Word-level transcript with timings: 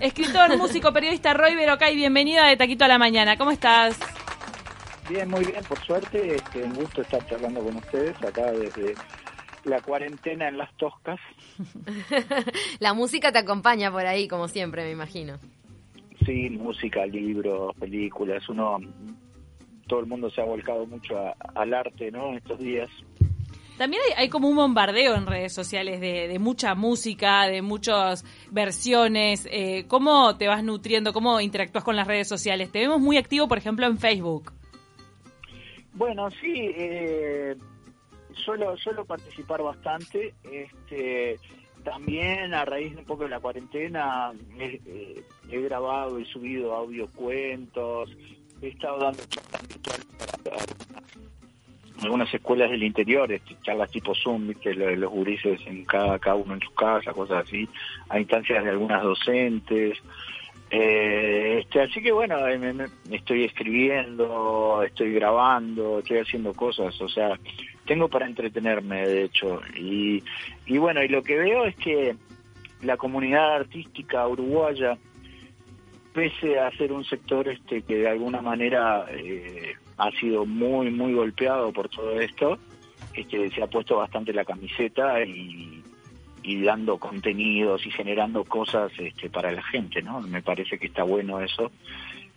Escritor, 0.00 0.56
músico, 0.58 0.92
periodista 0.92 1.32
Roy 1.32 1.54
Berocay, 1.54 1.96
bienvenida 1.96 2.46
de 2.46 2.56
Taquito 2.56 2.84
a 2.84 2.88
la 2.88 2.98
Mañana. 2.98 3.38
¿Cómo 3.38 3.50
estás? 3.50 3.98
Bien, 5.08 5.28
muy 5.28 5.44
bien, 5.44 5.64
por 5.66 5.78
suerte. 5.78 6.36
Este, 6.36 6.62
un 6.62 6.74
gusto 6.74 7.00
estar 7.00 7.26
charlando 7.26 7.60
con 7.60 7.76
ustedes 7.76 8.14
acá 8.22 8.52
desde 8.52 8.94
la 9.64 9.80
cuarentena 9.80 10.48
en 10.48 10.58
las 10.58 10.70
Toscas. 10.76 11.18
la 12.78 12.92
música 12.92 13.32
te 13.32 13.38
acompaña 13.38 13.90
por 13.90 14.04
ahí, 14.06 14.28
como 14.28 14.48
siempre, 14.48 14.84
me 14.84 14.90
imagino. 14.90 15.38
Sí, 16.26 16.50
música, 16.50 17.06
libros, 17.06 17.74
películas. 17.76 18.46
Uno, 18.50 18.78
todo 19.86 20.00
el 20.00 20.06
mundo 20.06 20.28
se 20.30 20.42
ha 20.42 20.44
volcado 20.44 20.86
mucho 20.86 21.16
al 21.54 21.72
arte, 21.72 22.10
¿no? 22.10 22.36
Estos 22.36 22.58
días. 22.58 22.90
También 23.76 24.02
hay, 24.16 24.28
como 24.28 24.48
un 24.48 24.56
bombardeo 24.56 25.14
en 25.14 25.26
redes 25.26 25.52
sociales 25.52 26.00
de, 26.00 26.38
mucha 26.38 26.74
música, 26.74 27.46
de 27.46 27.60
muchas 27.60 28.24
versiones. 28.50 29.46
Eh, 29.50 29.84
¿Cómo 29.86 30.36
te 30.36 30.48
vas 30.48 30.64
nutriendo? 30.64 31.12
¿Cómo 31.12 31.40
interactúas 31.40 31.84
con 31.84 31.96
las 31.96 32.06
redes 32.06 32.28
sociales? 32.28 32.72
Te 32.72 32.80
vemos 32.80 33.00
muy 33.00 33.18
activo, 33.18 33.48
por 33.48 33.58
ejemplo, 33.58 33.86
en 33.86 33.98
Facebook. 33.98 34.52
Bueno, 35.92 36.30
sí, 36.30 36.52
eh, 36.76 37.56
suelo, 38.44 38.76
suelo 38.78 39.04
participar 39.04 39.62
bastante. 39.62 40.34
Este, 40.50 41.38
también 41.84 42.54
a 42.54 42.64
raíz 42.64 42.94
de 42.94 43.00
un 43.00 43.06
poco 43.06 43.24
de 43.24 43.30
la 43.30 43.40
cuarentena 43.40 44.32
he, 44.58 44.80
eh, 44.86 45.24
he 45.50 45.60
grabado 45.60 46.18
y 46.18 46.24
subido 46.24 46.74
audio 46.74 47.06
cuentos, 47.14 48.10
he 48.60 48.68
estado 48.68 48.98
dando 48.98 49.22
algunas 52.02 52.32
escuelas 52.32 52.70
del 52.70 52.82
interior, 52.82 53.30
este, 53.32 53.56
charlas 53.62 53.90
tipo 53.90 54.14
Zoom, 54.14 54.48
¿viste? 54.48 54.74
Los, 54.74 55.10
gurises 55.10 55.60
en 55.66 55.84
cada, 55.84 56.18
cada 56.18 56.36
uno 56.36 56.54
en 56.54 56.60
su 56.60 56.72
casa, 56.74 57.12
cosas 57.12 57.44
así, 57.44 57.68
a 58.08 58.18
instancias 58.18 58.64
de 58.64 58.70
algunas 58.70 59.02
docentes. 59.02 59.98
Eh, 60.70 61.58
este, 61.60 61.82
así 61.82 62.02
que 62.02 62.12
bueno, 62.12 62.36
me, 62.58 62.86
estoy 63.14 63.44
escribiendo, 63.44 64.82
estoy 64.84 65.12
grabando, 65.12 66.00
estoy 66.00 66.18
haciendo 66.18 66.52
cosas, 66.52 67.00
o 67.00 67.08
sea, 67.08 67.38
tengo 67.86 68.08
para 68.08 68.26
entretenerme, 68.26 69.06
de 69.06 69.24
hecho. 69.24 69.60
Y, 69.76 70.22
y 70.66 70.78
bueno, 70.78 71.02
y 71.02 71.08
lo 71.08 71.22
que 71.22 71.36
veo 71.36 71.64
es 71.64 71.76
que 71.76 72.16
la 72.82 72.96
comunidad 72.96 73.56
artística 73.56 74.26
uruguaya, 74.26 74.98
pese 76.16 76.58
a 76.58 76.70
ser 76.70 76.92
un 76.92 77.04
sector 77.04 77.46
este 77.46 77.82
que 77.82 77.96
de 77.96 78.08
alguna 78.08 78.40
manera 78.40 79.04
eh, 79.10 79.74
ha 79.98 80.10
sido 80.12 80.46
muy, 80.46 80.90
muy 80.90 81.12
golpeado 81.12 81.70
por 81.74 81.90
todo 81.90 82.18
esto, 82.18 82.58
este, 83.12 83.50
se 83.50 83.62
ha 83.62 83.66
puesto 83.66 83.96
bastante 83.96 84.32
la 84.32 84.46
camiseta 84.46 85.22
y, 85.22 85.82
y 86.42 86.62
dando 86.62 86.96
contenidos 86.96 87.84
y 87.84 87.90
generando 87.90 88.44
cosas 88.44 88.90
este, 88.98 89.28
para 89.28 89.52
la 89.52 89.62
gente, 89.62 90.00
¿no? 90.00 90.22
Me 90.22 90.40
parece 90.40 90.78
que 90.78 90.86
está 90.86 91.02
bueno 91.02 91.38
eso. 91.42 91.70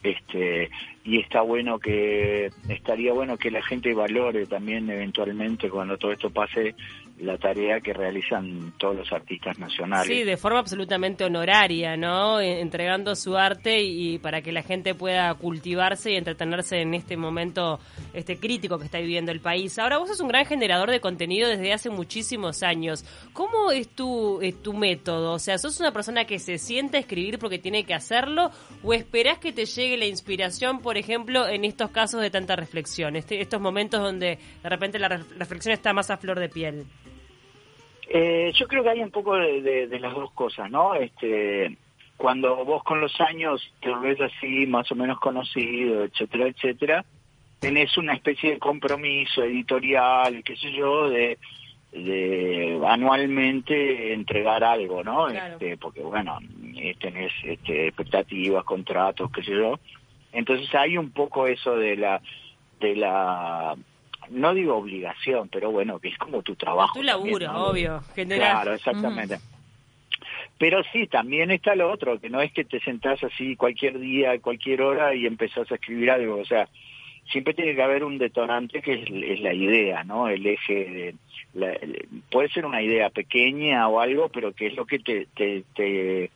Este, 0.03 0.69
y 1.05 1.19
está 1.19 1.41
bueno 1.41 1.79
que 1.79 2.51
estaría 2.67 3.13
bueno 3.13 3.37
que 3.37 3.51
la 3.51 3.61
gente 3.61 3.93
valore 3.93 4.45
también 4.45 4.89
eventualmente 4.89 5.69
cuando 5.69 5.97
todo 5.97 6.11
esto 6.11 6.29
pase 6.29 6.75
la 7.19 7.37
tarea 7.37 7.81
que 7.81 7.93
realizan 7.93 8.73
todos 8.77 8.95
los 8.95 9.11
artistas 9.11 9.59
nacionales. 9.59 10.07
Sí, 10.07 10.23
de 10.23 10.37
forma 10.37 10.59
absolutamente 10.59 11.25
honoraria, 11.25 11.97
¿no? 11.97 12.39
Entregando 12.39 13.15
su 13.15 13.35
arte 13.35 13.81
y 13.81 14.19
para 14.19 14.41
que 14.41 14.51
la 14.51 14.63
gente 14.63 14.95
pueda 14.95 15.33
cultivarse 15.33 16.11
y 16.11 16.15
entretenerse 16.15 16.81
en 16.81 16.93
este 16.93 17.17
momento 17.17 17.79
este 18.13 18.37
crítico 18.37 18.79
que 18.79 18.85
está 18.85 18.99
viviendo 18.99 19.31
el 19.31 19.41
país. 19.41 19.77
Ahora 19.79 19.97
vos 19.97 20.09
sos 20.09 20.21
un 20.21 20.29
gran 20.29 20.45
generador 20.45 20.91
de 20.91 21.01
contenido 21.01 21.49
desde 21.49 21.73
hace 21.73 21.89
muchísimos 21.89 22.63
años. 22.63 23.03
¿Cómo 23.33 23.71
es 23.71 23.89
tu, 23.89 24.39
tu 24.63 24.73
método? 24.73 25.33
O 25.33 25.39
sea, 25.39 25.57
¿sos 25.57 25.79
una 25.79 25.91
persona 25.91 26.25
que 26.25 26.39
se 26.39 26.57
siente 26.57 26.97
a 26.97 26.99
escribir 27.01 27.37
porque 27.37 27.59
tiene 27.59 27.83
que 27.83 27.93
hacerlo 27.93 28.51
o 28.83 28.93
esperás 28.93 29.39
que 29.39 29.51
te 29.51 29.65
llegue 29.65 29.97
la 29.97 30.05
inspiración, 30.05 30.79
por 30.79 30.97
ejemplo, 30.97 31.47
en 31.47 31.65
estos 31.65 31.91
casos 31.91 32.21
de 32.21 32.29
tanta 32.29 32.55
reflexión, 32.55 33.15
este, 33.15 33.41
estos 33.41 33.59
momentos 33.59 34.01
donde 34.01 34.39
de 34.63 34.69
repente 34.69 34.99
la 34.99 35.09
reflexión 35.09 35.73
está 35.73 35.93
más 35.93 36.09
a 36.09 36.17
flor 36.17 36.39
de 36.39 36.49
piel? 36.49 36.85
Eh, 38.11 38.51
yo 38.55 38.67
creo 38.67 38.83
que 38.83 38.89
hay 38.89 39.03
un 39.03 39.11
poco 39.11 39.35
de, 39.35 39.87
las 39.99 40.13
dos 40.13 40.31
cosas, 40.31 40.69
¿no? 40.71 40.95
Este, 40.95 41.77
cuando 42.17 42.65
vos 42.65 42.83
con 42.83 42.99
los 42.99 43.21
años 43.21 43.61
te 43.81 43.93
ves 43.95 44.19
así, 44.19 44.65
más 44.65 44.91
o 44.91 44.95
menos 44.95 45.19
conocido, 45.19 46.03
etcétera, 46.03 46.47
etcétera, 46.47 47.05
tenés 47.59 47.95
una 47.97 48.13
especie 48.13 48.51
de 48.51 48.59
compromiso 48.59 49.43
editorial, 49.43 50.43
qué 50.43 50.55
sé 50.55 50.71
yo, 50.71 51.07
de, 51.07 51.37
de 51.91 52.81
anualmente 52.87 54.11
entregar 54.13 54.63
algo, 54.63 55.03
¿no? 55.03 55.29
Este, 55.29 55.77
porque 55.77 56.01
bueno, 56.01 56.39
tenés 56.99 57.31
este, 57.43 57.87
expectativas, 57.87 58.63
contratos, 58.63 59.29
qué 59.31 59.43
sé 59.43 59.51
yo. 59.51 59.79
Entonces 60.31 60.73
hay 60.73 60.97
un 60.97 61.11
poco 61.11 61.45
eso 61.45 61.75
de 61.75 61.95
la 61.95 62.21
de 62.79 62.95
la 62.95 63.75
no 64.29 64.53
digo 64.53 64.77
obligación, 64.77 65.49
pero 65.49 65.71
bueno, 65.71 65.99
que 65.99 66.09
es 66.09 66.17
como 66.17 66.41
tu 66.41 66.55
trabajo. 66.55 66.93
Tu 66.93 67.03
laburo, 67.03 67.51
obvio, 67.51 68.01
Claro, 68.13 68.73
exactamente. 68.73 69.39
Pero 70.57 70.83
sí, 70.91 71.07
también 71.07 71.51
está 71.51 71.73
lo 71.75 71.89
otro, 71.91 72.19
que 72.19 72.29
no 72.29 72.41
es 72.41 72.51
que 72.51 72.65
te 72.65 72.79
sentás 72.81 73.23
así 73.23 73.55
cualquier 73.55 73.97
día, 73.97 74.39
cualquier 74.39 74.81
hora 74.81 75.15
y 75.15 75.25
empezás 75.25 75.71
a 75.71 75.75
escribir 75.75 76.11
algo, 76.11 76.37
o 76.37 76.45
sea, 76.45 76.67
siempre 77.31 77.53
tiene 77.53 77.75
que 77.75 77.81
haber 77.81 78.03
un 78.03 78.17
detonante 78.17 78.81
que 78.81 79.03
es, 79.03 79.39
la 79.39 79.53
idea, 79.53 80.03
¿no? 80.03 80.27
El 80.27 80.45
eje, 80.45 81.15
de, 81.53 82.07
puede 82.29 82.49
ser 82.49 82.65
una 82.65 82.81
idea 82.81 83.09
pequeña 83.09 83.87
o 83.87 83.99
algo, 83.99 84.29
pero 84.29 84.53
que 84.53 84.67
es 84.67 84.75
lo 84.75 84.85
que 84.85 84.99
te, 84.99 85.27
te, 85.35 85.63
te, 85.75 86.29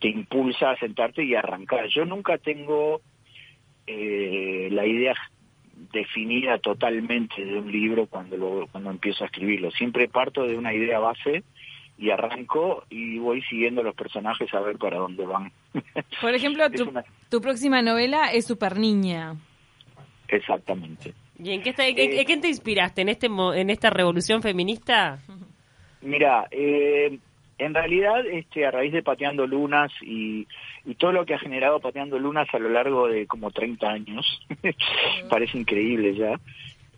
te 0.00 0.08
impulsa 0.08 0.70
a 0.70 0.78
sentarte 0.78 1.22
y 1.22 1.34
arrancar. 1.34 1.88
Yo 1.88 2.04
nunca 2.04 2.38
tengo 2.38 3.00
eh, 3.86 4.68
la 4.70 4.86
idea 4.86 5.14
definida 5.92 6.58
totalmente 6.58 7.44
de 7.44 7.58
un 7.58 7.70
libro 7.70 8.06
cuando 8.06 8.36
lo, 8.36 8.66
cuando 8.68 8.90
empiezo 8.90 9.24
a 9.24 9.26
escribirlo. 9.26 9.70
Siempre 9.70 10.08
parto 10.08 10.44
de 10.46 10.56
una 10.56 10.72
idea 10.74 10.98
base 10.98 11.44
y 11.98 12.10
arranco 12.10 12.84
y 12.90 13.18
voy 13.18 13.42
siguiendo 13.42 13.82
los 13.82 13.94
personajes 13.94 14.52
a 14.54 14.60
ver 14.60 14.78
para 14.78 14.98
dónde 14.98 15.24
van. 15.24 15.52
Por 16.20 16.34
ejemplo, 16.34 16.64
tu, 17.28 17.40
próxima 17.40 17.82
novela 17.82 18.32
es 18.32 18.46
Super 18.46 18.78
Niña. 18.78 19.36
Exactamente. 20.28 21.14
¿Y 21.38 21.50
en 21.50 21.62
qué, 21.62 21.70
está, 21.70 21.86
eh, 21.86 21.94
te 21.94 22.48
inspiraste? 22.48 23.02
¿En, 23.02 23.08
este, 23.08 23.26
¿En 23.26 23.70
esta 23.70 23.90
revolución 23.90 24.42
feminista? 24.42 25.18
Mira, 26.00 26.46
eh, 26.50 27.18
en 27.64 27.74
realidad, 27.74 28.26
este, 28.26 28.66
a 28.66 28.70
raíz 28.70 28.92
de 28.92 29.02
Pateando 29.02 29.46
Lunas 29.46 29.92
y, 30.02 30.46
todo 30.98 31.12
lo 31.12 31.24
que 31.24 31.34
ha 31.34 31.38
generado 31.38 31.80
Pateando 31.80 32.18
Lunas 32.18 32.48
a 32.52 32.58
lo 32.58 32.68
largo 32.68 33.08
de 33.08 33.26
como 33.26 33.50
30 33.50 33.88
años, 33.88 34.40
parece 35.30 35.58
increíble 35.58 36.14
ya, 36.14 36.40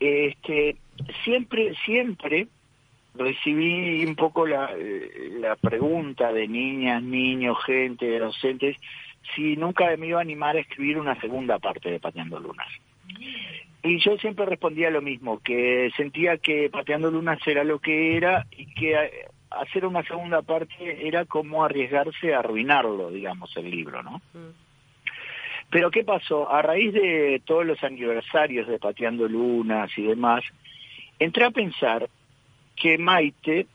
este, 0.00 0.76
siempre, 1.22 1.74
siempre 1.84 2.48
recibí 3.14 4.04
un 4.04 4.16
poco 4.16 4.46
la, 4.46 4.70
la 5.38 5.56
pregunta 5.56 6.32
de 6.32 6.48
niñas, 6.48 7.02
niños, 7.02 7.56
gente, 7.64 8.18
docentes, 8.18 8.76
si 9.34 9.56
nunca 9.56 9.94
me 9.96 10.08
iba 10.08 10.18
a 10.18 10.22
animar 10.22 10.56
a 10.56 10.60
escribir 10.60 10.98
una 10.98 11.18
segunda 11.20 11.58
parte 11.58 11.90
de 11.90 12.00
Pateando 12.00 12.40
Lunas. 12.40 12.68
Y 13.82 13.98
yo 13.98 14.16
siempre 14.16 14.46
respondía 14.46 14.88
lo 14.88 15.02
mismo, 15.02 15.40
que 15.40 15.90
sentía 15.96 16.38
que 16.38 16.70
Pateando 16.70 17.10
Lunas 17.10 17.38
era 17.46 17.64
lo 17.64 17.80
que 17.80 18.16
era 18.16 18.46
y 18.50 18.66
que 18.74 18.96
hacer 19.60 19.86
una 19.86 20.02
segunda 20.02 20.42
parte 20.42 21.06
era 21.06 21.24
como 21.24 21.64
arriesgarse 21.64 22.34
a 22.34 22.40
arruinarlo, 22.40 23.10
digamos, 23.10 23.56
el 23.56 23.70
libro, 23.70 24.02
¿no? 24.02 24.20
Mm. 24.32 24.52
Pero 25.70 25.90
¿qué 25.90 26.04
pasó? 26.04 26.50
A 26.50 26.62
raíz 26.62 26.92
de 26.92 27.42
todos 27.44 27.66
los 27.66 27.82
aniversarios 27.82 28.68
de 28.68 28.78
Pateando 28.78 29.26
Lunas 29.28 29.90
y 29.96 30.02
demás, 30.02 30.44
entré 31.18 31.44
a 31.44 31.50
pensar 31.50 32.08
que 32.76 32.98
Maite 32.98 33.66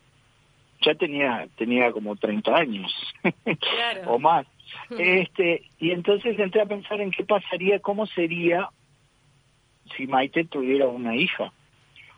ya 0.82 0.96
tenía 0.96 1.48
tenía 1.58 1.92
como 1.92 2.16
30 2.16 2.56
años 2.56 2.94
o 4.08 4.20
más. 4.20 4.48
Este, 4.92 5.64
y 5.80 5.92
entonces 5.92 6.38
entré 6.40 6.62
a 6.62 6.66
pensar 6.66 7.02
en 7.02 7.12
qué 7.12 7.24
pasaría, 7.24 7.80
cómo 7.80 8.06
sería 8.06 8.70
si 9.98 10.08
Maite 10.08 10.46
tuviera 10.46 10.88
una 10.88 11.16
hija. 11.16 11.52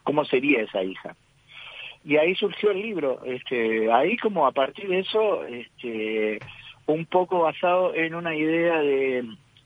¿Cómo 0.04 0.26
sería 0.26 0.62
esa 0.62 0.84
hija? 0.84 1.16
Y 2.04 2.18
ahí 2.18 2.36
surgió 2.36 2.72
el 2.72 2.82
libro. 2.82 3.24
Este 3.26 3.92
ahí 3.92 4.18
como 4.18 4.48
a 4.48 4.52
partir 4.52 4.88
de 4.88 5.00
eso 5.00 5.46
este 5.46 6.40
un 6.88 7.06
poco 7.06 7.40
basado 7.42 7.94
en 7.94 8.16
una 8.16 8.36
idea 8.36 8.80
de 8.80 9.26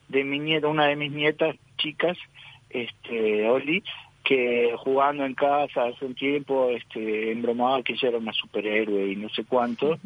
de 0.10 0.24
mi 0.24 0.40
nieta 0.40 0.68
una 0.68 0.88
de 0.88 0.96
mis 0.96 1.12
nietas 1.12 1.56
chicas 1.78 2.18
este 2.70 3.48
Oli 3.50 3.84
que 4.24 4.74
jugando 4.78 5.24
en 5.24 5.36
casa 5.36 5.86
hace 5.86 6.06
un 6.06 6.16
tiempo 6.16 6.70
este 6.70 7.32
embromaba 7.32 7.84
que 7.84 7.94
ella 7.94 8.10
era 8.10 8.18
una 8.18 8.34
superhéroe 8.34 9.12
y 9.12 9.16
no 9.16 9.30
sé 9.30 9.46
cuánto. 9.46 9.98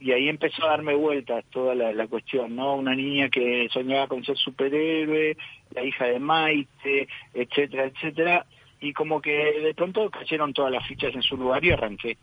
Y 0.00 0.10
ahí 0.10 0.28
empezó 0.28 0.64
a 0.64 0.70
darme 0.70 0.94
vueltas 0.96 1.44
toda 1.52 1.76
la, 1.76 1.92
la, 1.92 2.08
cuestión, 2.08 2.56
¿no? 2.56 2.74
Una 2.74 2.92
niña 2.92 3.28
que 3.28 3.68
soñaba 3.72 4.08
con 4.08 4.24
ser 4.24 4.36
superhéroe, 4.36 5.36
la 5.70 5.84
hija 5.84 6.06
de 6.06 6.18
Maite, 6.18 7.06
etcétera, 7.32 7.84
etcétera, 7.84 8.46
y 8.82 8.92
como 8.92 9.22
que 9.22 9.30
de 9.30 9.74
pronto 9.74 10.10
cayeron 10.10 10.52
todas 10.52 10.72
las 10.72 10.86
fichas 10.86 11.14
en 11.14 11.22
su 11.22 11.36
lugar 11.36 11.64
y 11.64 11.70
arranqué. 11.70 12.18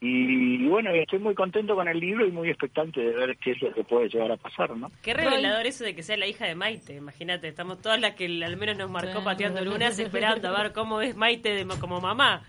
Y 0.00 0.64
bueno, 0.68 0.90
estoy 0.90 1.18
muy 1.18 1.34
contento 1.34 1.74
con 1.74 1.88
el 1.88 1.98
libro 1.98 2.26
y 2.26 2.30
muy 2.30 2.48
expectante 2.48 3.00
de 3.00 3.12
ver 3.12 3.36
qué 3.38 3.52
es 3.52 3.62
lo 3.62 3.72
que 3.72 3.82
puede 3.82 4.08
llegar 4.08 4.30
a 4.30 4.36
pasar, 4.36 4.76
¿no? 4.76 4.92
Qué 5.02 5.14
revelador 5.14 5.66
eso 5.66 5.84
de 5.84 5.96
que 5.96 6.02
sea 6.02 6.16
la 6.16 6.26
hija 6.26 6.46
de 6.46 6.54
Maite, 6.54 6.94
imagínate, 6.94 7.48
estamos 7.48 7.80
todas 7.80 8.00
las 8.00 8.14
que 8.14 8.26
al 8.26 8.56
menos 8.56 8.76
nos 8.76 8.90
marcó 8.90 9.24
pateando 9.24 9.64
lunas 9.64 9.98
esperando 9.98 10.48
a 10.48 10.62
ver 10.62 10.72
cómo 10.72 11.00
es 11.00 11.16
Maite 11.16 11.54
de, 11.54 11.66
como 11.80 12.00
mamá. 12.00 12.44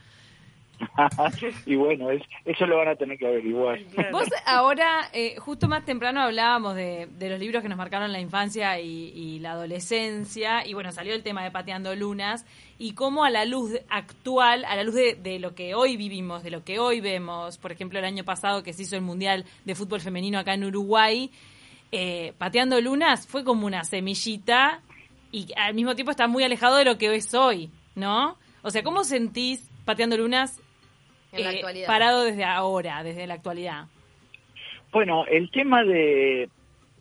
y 1.65 1.75
bueno, 1.75 2.07
eso 2.45 2.65
lo 2.65 2.77
van 2.77 2.89
a 2.89 2.95
tener 2.95 3.17
que 3.17 3.27
averiguar. 3.27 3.79
Vos 4.11 4.27
ahora, 4.45 5.09
eh, 5.13 5.35
justo 5.37 5.67
más 5.67 5.85
temprano 5.85 6.21
hablábamos 6.21 6.75
de, 6.75 7.07
los 7.19 7.39
libros 7.39 7.61
que 7.61 7.69
nos 7.69 7.77
marcaron 7.77 8.11
la 8.11 8.19
infancia 8.19 8.79
y, 8.79 9.39
la 9.39 9.51
adolescencia, 9.51 10.65
y 10.65 10.73
bueno, 10.73 10.91
salió 10.91 11.13
el 11.13 11.23
tema 11.23 11.43
de 11.43 11.51
Pateando 11.51 11.95
Lunas, 11.95 12.45
y 12.79 12.93
cómo 12.93 13.23
a 13.23 13.29
la 13.29 13.45
luz 13.45 13.79
actual, 13.89 14.65
a 14.65 14.75
la 14.75 14.83
luz 14.83 14.95
de, 14.95 15.39
lo 15.39 15.55
que 15.55 15.73
hoy 15.75 15.97
vivimos, 15.97 16.43
de 16.43 16.51
lo 16.51 16.63
que 16.63 16.79
hoy 16.79 17.01
vemos, 17.01 17.57
por 17.57 17.71
ejemplo, 17.71 17.99
el 17.99 18.05
año 18.05 18.23
pasado 18.23 18.63
que 18.63 18.73
se 18.73 18.83
hizo 18.83 18.95
el 18.95 19.01
Mundial 19.01 19.45
de 19.65 19.75
Fútbol 19.75 20.01
Femenino 20.01 20.39
acá 20.39 20.53
en 20.53 20.63
Uruguay, 20.63 21.31
eh, 21.91 22.33
Pateando 22.37 22.79
Lunas 22.81 23.27
fue 23.27 23.43
como 23.43 23.65
una 23.65 23.83
semillita 23.83 24.81
y 25.31 25.47
al 25.55 25.73
mismo 25.73 25.95
tiempo 25.95 26.11
está 26.11 26.27
muy 26.27 26.43
alejado 26.43 26.75
de 26.75 26.85
lo 26.85 26.97
que 26.97 27.15
es 27.15 27.33
hoy, 27.33 27.69
¿no? 27.95 28.37
O 28.61 28.71
sea, 28.71 28.83
¿cómo 28.83 29.03
sentís 29.05 29.69
Pateando 29.85 30.17
Lunas 30.17 30.59
eh, 31.37 31.83
parado 31.85 32.23
desde 32.23 32.43
ahora, 32.43 33.03
desde 33.03 33.27
la 33.27 33.35
actualidad? 33.35 33.85
Bueno, 34.91 35.25
el 35.25 35.51
tema 35.51 35.83
de... 35.83 36.49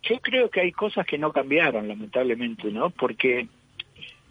Yo 0.02 0.20
creo 0.20 0.50
que 0.50 0.60
hay 0.60 0.72
cosas 0.72 1.06
que 1.06 1.18
no 1.18 1.32
cambiaron, 1.32 1.88
lamentablemente, 1.88 2.70
¿no? 2.70 2.90
Porque 2.90 3.48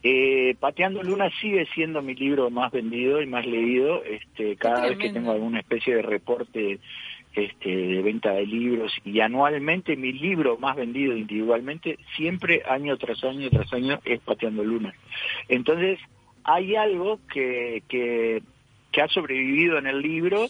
eh, 0.04 0.56
Pateando 0.60 1.02
Luna 1.02 1.30
sigue 1.42 1.68
siendo 1.74 2.02
mi 2.02 2.14
libro 2.14 2.50
más 2.50 2.72
vendido 2.72 3.22
y 3.22 3.26
más 3.26 3.46
leído. 3.46 4.04
Este, 4.04 4.56
cada 4.56 4.88
vez 4.88 4.98
que 4.98 5.10
tengo 5.10 5.32
alguna 5.32 5.60
especie 5.60 5.96
de 5.96 6.02
reporte 6.04 6.80
este, 7.36 7.76
de 7.76 8.02
venta 8.02 8.32
de 8.32 8.46
libros 8.46 8.94
y 9.04 9.20
anualmente 9.20 9.98
mi 9.98 10.14
libro 10.14 10.58
más 10.58 10.76
vendido 10.76 11.18
individualmente, 11.18 11.98
siempre 12.16 12.62
año 12.70 12.96
tras 12.98 13.24
año 13.24 13.50
tras 13.50 13.74
año 13.74 14.00
es 14.06 14.22
Pateando 14.22 14.64
Luna. 14.64 14.94
Entonces, 15.50 16.00
hay 16.44 16.76
algo 16.76 17.20
que, 17.34 17.84
que 17.90 18.44
que 18.96 19.02
ha 19.02 19.10
sobrevivido 19.10 19.78
en 19.78 19.88
el 19.88 20.02
libro 20.02 20.48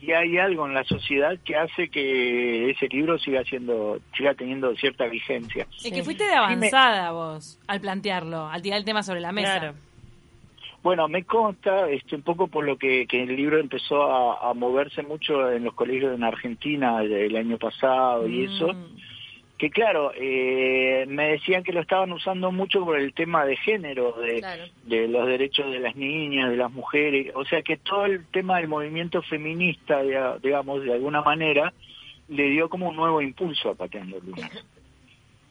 y 0.00 0.10
hay 0.10 0.36
algo 0.36 0.66
en 0.66 0.74
la 0.74 0.82
sociedad 0.82 1.38
que 1.44 1.54
hace 1.54 1.88
que 1.88 2.70
ese 2.70 2.88
libro 2.88 3.16
siga 3.20 3.44
siendo 3.44 4.00
siga 4.16 4.34
teniendo 4.34 4.74
cierta 4.74 5.06
vigencia. 5.06 5.68
Es 5.84 5.92
que 5.92 6.02
fuiste 6.02 6.24
de 6.24 6.34
avanzada 6.34 7.12
vos 7.12 7.60
al 7.68 7.80
plantearlo, 7.80 8.48
al 8.48 8.60
tirar 8.62 8.80
el 8.80 8.84
tema 8.84 9.04
sobre 9.04 9.20
la 9.20 9.30
mesa. 9.30 9.74
Bueno, 10.82 11.06
me 11.06 11.22
consta, 11.22 11.88
este, 11.88 12.16
un 12.16 12.22
poco 12.22 12.48
por 12.48 12.64
lo 12.64 12.76
que, 12.76 13.06
que 13.06 13.22
el 13.22 13.34
libro 13.36 13.58
empezó 13.58 14.02
a, 14.02 14.52
moverse 14.54 15.02
mucho 15.02 15.50
en 15.50 15.64
los 15.64 15.72
colegios 15.74 16.14
en 16.14 16.24
Argentina 16.24 17.00
el 17.00 17.36
año 17.36 17.56
pasado 17.56 18.26
y 18.26 18.44
eso, 18.44 18.72
mm 18.72 19.13
que 19.64 19.70
claro, 19.70 20.12
eh, 20.14 21.06
me 21.08 21.30
decían 21.30 21.62
que 21.62 21.72
lo 21.72 21.80
estaban 21.80 22.12
usando 22.12 22.52
mucho 22.52 22.84
por 22.84 22.98
el 22.98 23.14
tema 23.14 23.46
de 23.46 23.56
género, 23.56 24.12
de, 24.12 24.44
de, 24.84 25.08
los 25.08 25.26
derechos 25.26 25.72
de 25.72 25.78
las 25.78 25.96
niñas, 25.96 26.50
de 26.50 26.56
las 26.58 26.70
mujeres, 26.70 27.32
o 27.34 27.46
sea 27.46 27.62
que 27.62 27.78
todo 27.78 28.04
el 28.04 28.26
tema 28.26 28.58
del 28.58 28.68
movimiento 28.68 29.22
feminista, 29.22 30.02
digamos, 30.42 30.84
de 30.84 30.92
alguna 30.92 31.22
manera, 31.22 31.72
le 32.28 32.50
dio 32.50 32.68
como 32.68 32.90
un 32.90 32.96
nuevo 32.96 33.22
impulso 33.22 33.70
a 33.70 33.74
Pateando 33.74 34.20
Lunas. 34.20 34.50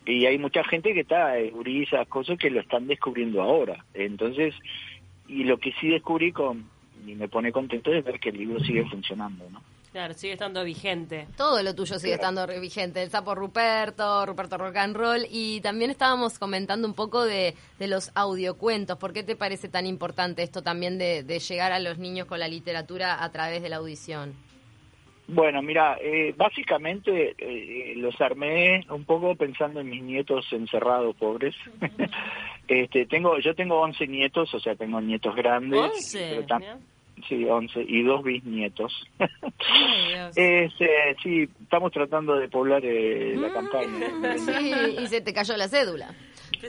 Y 0.06 0.28
hay 0.28 0.38
mucha 0.38 0.64
gente 0.64 0.94
que 0.94 1.00
está 1.00 1.30
descubriendo 1.32 1.84
esas 1.84 2.08
cosas 2.08 2.38
que 2.38 2.52
lo 2.52 2.60
están 2.60 2.86
descubriendo 2.86 3.42
ahora. 3.42 3.84
Entonces, 3.96 4.54
y 5.28 5.44
lo 5.46 5.58
que 5.58 5.72
sí 5.80 5.88
descubrí 5.88 6.32
con, 6.32 6.66
y 7.08 7.16
me 7.16 7.30
pone 7.30 7.52
contento 7.52 7.92
es 7.92 8.06
ver 8.06 8.20
que 8.20 8.30
el 8.30 8.38
libro 8.38 8.60
sigue 8.60 8.86
funcionando, 8.86 9.50
¿no? 9.50 9.64
Claro, 9.94 10.16
sigue 10.16 10.34
estando 10.34 10.64
vigente. 10.64 11.28
Todo 11.38 11.62
lo 11.62 11.76
tuyo 11.76 12.00
sigue 12.00 12.16
estando 12.16 12.48
vigente. 12.48 13.04
El 13.04 13.12
sapo 13.12 13.36
Ruperto, 13.36 14.26
Ruperto 14.26 14.58
Rock 14.58 14.78
and 14.78 14.96
Roll. 14.96 15.28
Y 15.30 15.62
también 15.62 15.92
estábamos 15.92 16.40
comentando 16.40 16.88
un 16.88 16.96
poco 16.96 17.24
de, 17.24 17.54
los 17.78 18.12
audiocuentos. 18.16 18.98
¿Por 18.98 19.14
qué 19.14 19.22
te 19.22 19.36
parece 19.36 19.70
tan 19.70 19.86
importante 19.86 20.42
esto 20.42 20.64
también 20.64 20.98
de, 20.98 21.24
llegar 21.40 21.72
a 21.72 21.80
los 21.80 22.00
niños 22.00 22.26
con 22.26 22.40
la 22.40 22.48
literatura 22.48 23.24
a 23.24 23.32
través 23.32 23.62
de 23.62 23.70
la 23.70 23.76
audición? 23.76 24.34
Bueno, 25.28 25.62
mira, 25.62 25.96
eh, 26.02 26.34
básicamente 26.36 27.36
eh, 27.38 27.94
los 27.96 28.20
armé 28.20 28.88
un 28.90 29.06
poco 29.06 29.36
pensando 29.36 29.80
en 29.80 29.92
mis 29.92 30.02
nietos 30.02 30.48
encerrados, 30.54 31.16
pobres. 31.18 31.54
este, 32.68 33.06
tengo, 33.06 33.38
yo 33.38 33.54
tengo 33.54 33.80
11 33.80 34.08
nietos, 34.08 34.52
o 34.56 34.60
sea, 34.60 34.76
tengo 34.76 35.00
nietos 35.00 35.36
grandes. 35.36 36.18
Sí, 37.28 37.46
11 37.46 37.86
y 37.88 38.04
dos 38.04 38.24
bisnietos. 38.24 38.92
este, 40.36 41.16
sí, 41.22 41.50
estamos 41.62 41.92
tratando 41.92 42.36
de 42.36 42.50
poblar 42.50 42.84
eh, 42.84 43.36
la 43.38 43.50
mm. 43.50 43.54
campaña. 43.54 44.38
Sí, 44.38 44.74
y 45.02 45.08
se 45.08 45.22
te 45.22 45.34
cayó 45.34 45.56
la 45.56 45.68
cédula. 45.68 46.14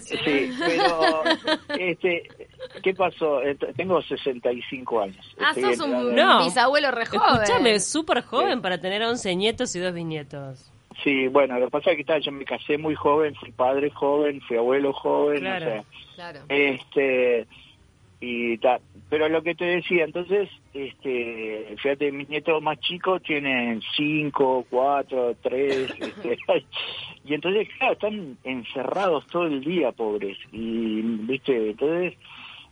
Sí, 0.01 0.51
pero 0.59 1.23
este, 1.79 2.29
¿qué 2.83 2.95
pasó? 2.95 3.41
Tengo 3.77 4.03
65 4.03 5.01
años. 5.01 5.37
Ah, 5.41 5.55
sos 5.55 5.81
un 5.81 6.15
bisabuelo 6.45 6.91
re 6.91 7.07
joven. 7.07 7.43
Escúchame, 7.43 7.81
súper 7.81 8.23
joven 8.23 8.61
para 8.61 8.79
tener 8.79 9.03
11 9.03 9.37
nietos 9.37 9.75
y 9.77 9.81
dos 9.81 9.95
bisnietos. 9.95 10.71
Sí, 11.03 11.29
bueno, 11.29 11.59
lo 11.59 11.67
que 11.67 11.71
pasa 11.71 11.91
es 11.91 12.05
que 12.05 12.21
yo 12.21 12.33
me 12.33 12.45
casé 12.45 12.79
muy 12.79 12.95
joven, 12.95 13.35
fui 13.35 13.51
padre 13.51 13.91
joven, 13.91 14.41
fui 14.43 14.57
abuelo 14.57 14.93
joven, 14.93 15.41
claro. 15.41 15.85
claro. 16.15 16.41
este 16.49 17.47
y 18.25 18.59
tal. 18.59 18.81
Pero 19.11 19.29
lo 19.29 19.43
que 19.43 19.55
te 19.55 19.65
decía, 19.67 20.05
entonces, 20.05 20.49
este, 20.73 21.77
fíjate, 21.77 22.11
mis 22.11 22.29
nietos 22.29 22.63
más 22.63 22.81
chicos 22.81 23.23
tienen 23.23 23.83
cinco, 23.97 24.65
cuatro, 24.71 25.37
tres, 25.43 25.91
este, 26.01 26.65
y 27.25 27.35
entonces, 27.35 27.69
claro, 27.79 27.93
están 27.93 28.39
encerrados 28.45 29.27
todo 29.29 29.47
el 29.47 29.63
día, 29.63 29.93
pobres, 29.93 30.39
y, 30.53 31.03
viste, 31.03 31.71
entonces 31.71 32.15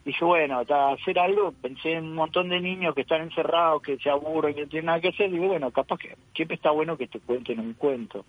dije, 0.05 0.25
bueno, 0.25 0.59
hasta 0.59 0.93
hacer 0.93 1.19
algo, 1.19 1.53
pensé 1.53 1.93
en 1.93 2.05
un 2.05 2.15
montón 2.15 2.49
de 2.49 2.61
niños 2.61 2.95
que 2.95 3.03
están 3.03 3.23
encerrados, 3.23 3.83
que 3.83 3.99
se 3.99 4.11
aburren, 4.11 4.55
que 4.55 4.63
no 4.63 4.69
tienen 4.69 4.87
nada 4.87 5.01
que 5.01 5.09
hacer, 5.09 5.31
digo, 5.31 5.49
bueno, 5.49 5.71
capaz 5.71 5.99
que 5.99 6.17
siempre 6.35 6.57
está 6.57 6.71
bueno 6.71 6.97
que 6.97 7.07
te 7.07 7.21
cuenten 7.21 7.61
un 7.61 7.75
cuento. 7.75 8.25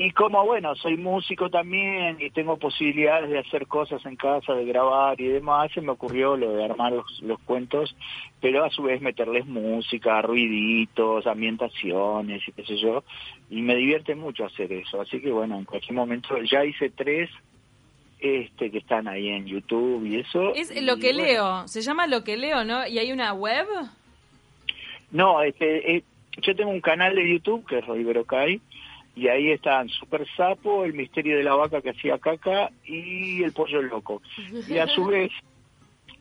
Y 0.00 0.12
como, 0.12 0.46
bueno, 0.46 0.76
soy 0.76 0.96
músico 0.96 1.50
también 1.50 2.18
y 2.20 2.30
tengo 2.30 2.56
posibilidades 2.56 3.30
de 3.30 3.40
hacer 3.40 3.66
cosas 3.66 4.04
en 4.06 4.14
casa, 4.14 4.54
de 4.54 4.64
grabar 4.64 5.20
y 5.20 5.26
demás, 5.26 5.72
se 5.74 5.80
me 5.80 5.90
ocurrió 5.90 6.36
lo 6.36 6.52
de 6.52 6.64
armar 6.64 6.92
los, 6.92 7.40
cuentos, 7.40 7.96
pero 8.40 8.64
a 8.64 8.70
su 8.70 8.84
vez 8.84 9.02
meterles 9.02 9.44
música, 9.46 10.22
ruiditos, 10.22 11.26
ambientaciones 11.26 12.46
y 12.46 12.52
qué 12.52 12.64
sé 12.64 12.76
yo, 12.76 13.02
y 13.50 13.60
me 13.60 13.74
divierte 13.74 14.14
mucho 14.14 14.44
hacer 14.44 14.72
eso. 14.72 15.00
Así 15.00 15.20
que, 15.20 15.32
bueno, 15.32 15.58
en 15.58 15.64
cualquier 15.64 15.94
momento 15.94 16.40
ya 16.42 16.64
hice 16.64 16.90
tres 16.90 17.28
este 18.20 18.70
que 18.70 18.78
están 18.78 19.08
ahí 19.08 19.28
en 19.28 19.46
YouTube 19.46 20.06
y 20.06 20.20
eso. 20.20 20.54
Es 20.54 20.80
lo 20.80 20.98
que 20.98 21.12
leo, 21.12 21.66
se 21.66 21.82
llama 21.82 22.06
lo 22.06 22.22
que 22.22 22.36
leo, 22.36 22.62
¿no? 22.62 22.86
¿Y 22.86 23.00
hay 23.00 23.10
una 23.10 23.32
web? 23.32 23.66
No, 25.10 25.42
este, 25.42 25.96
eh, 25.96 26.04
yo 26.40 26.54
tengo 26.54 26.70
un 26.70 26.80
canal 26.80 27.16
de 27.16 27.28
YouTube 27.28 27.66
que 27.66 27.78
es 27.78 27.86
Rodrigo 27.86 28.24
Kai 28.24 28.60
y 29.18 29.26
ahí 29.26 29.50
están 29.50 29.88
Super 29.88 30.24
Sapo, 30.36 30.84
El 30.84 30.94
Misterio 30.94 31.36
de 31.36 31.42
la 31.42 31.56
Vaca 31.56 31.80
que 31.82 31.90
hacía 31.90 32.18
caca 32.18 32.70
y 32.84 33.42
El 33.42 33.52
Pollo 33.52 33.82
Loco. 33.82 34.22
Y 34.68 34.78
a 34.78 34.86
su 34.86 35.04
vez, 35.06 35.32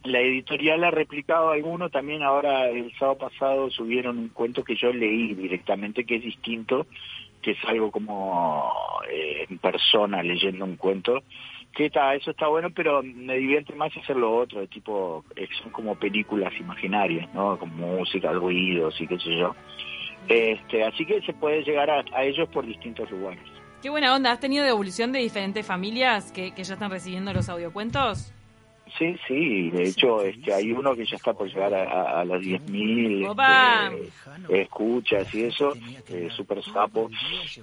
la 0.04 0.20
editorial 0.20 0.84
ha 0.84 0.90
replicado 0.90 1.52
alguno, 1.52 1.92
también 1.92 2.24
ahora 2.24 2.70
el 2.70 2.92
sábado 2.98 3.20
pasado 3.20 3.70
subieron 3.70 4.18
un 4.18 4.30
cuento 4.30 4.64
que 4.64 4.76
yo 4.76 4.92
leí 4.92 5.36
directamente, 5.36 6.06
que 6.06 6.16
es 6.16 6.24
distinto, 6.24 6.88
que 7.44 7.52
es 7.52 7.58
algo 7.68 7.92
como 7.92 8.74
eh, 9.12 9.46
en 9.48 9.60
persona 9.60 10.24
leyendo 10.24 10.66
un 10.66 10.76
cuento, 10.76 11.22
que 11.76 11.86
está, 11.86 12.16
eso 12.16 12.32
está 12.32 12.48
bueno, 12.48 12.72
pero 12.72 13.04
me 13.04 13.38
divierte 13.38 13.76
más 13.76 13.96
hacer 13.96 14.16
lo 14.16 14.36
otro, 14.36 14.60
de 14.60 14.68
tipo, 14.68 15.24
eh, 15.36 15.48
son 15.62 15.72
como 15.72 15.94
películas 15.94 16.52
imaginarias, 16.60 17.32
¿no? 17.36 17.60
Con 17.60 17.78
música, 17.78 18.32
ruidos 18.32 19.00
y 19.00 19.06
qué 19.06 19.20
sé 19.20 19.38
yo. 19.38 19.56
Este, 20.28 20.84
así 20.84 21.06
que 21.06 21.22
se 21.22 21.34
puede 21.34 21.64
llegar 21.64 21.90
a, 21.90 22.24
ellos 22.24 22.50
por 22.50 22.66
distintos 22.66 23.10
lugares. 23.12 23.44
Qué 23.82 23.90
buena 23.90 24.14
onda. 24.16 24.32
¿Has 24.32 24.40
tenido 24.40 24.66
devolución 24.66 25.12
de 25.12 25.20
diferentes 25.20 25.66
familias 25.66 26.32
que, 26.32 26.52
ya 26.52 26.74
están 26.74 26.92
recibiendo 26.92 27.32
los 27.34 27.48
audiocuentos? 27.50 28.34
Sí, 28.98 29.16
sí, 29.28 29.70
de 29.70 29.84
hecho 29.84 30.22
este, 30.24 30.54
hay 30.54 30.72
uno 30.72 30.96
que 30.96 31.06
ya 31.06 31.18
está 31.18 31.34
por 31.34 31.48
llegar 31.48 31.74
a, 31.74 32.22
a, 32.22 32.26
las 32.26 32.42
10.000 32.42 34.02
este, 34.02 34.62
escuchas 34.62 35.36
y 35.36 35.44
eso, 35.44 35.74
eh, 36.08 36.30
súper 36.32 36.64
sapo. 36.64 37.10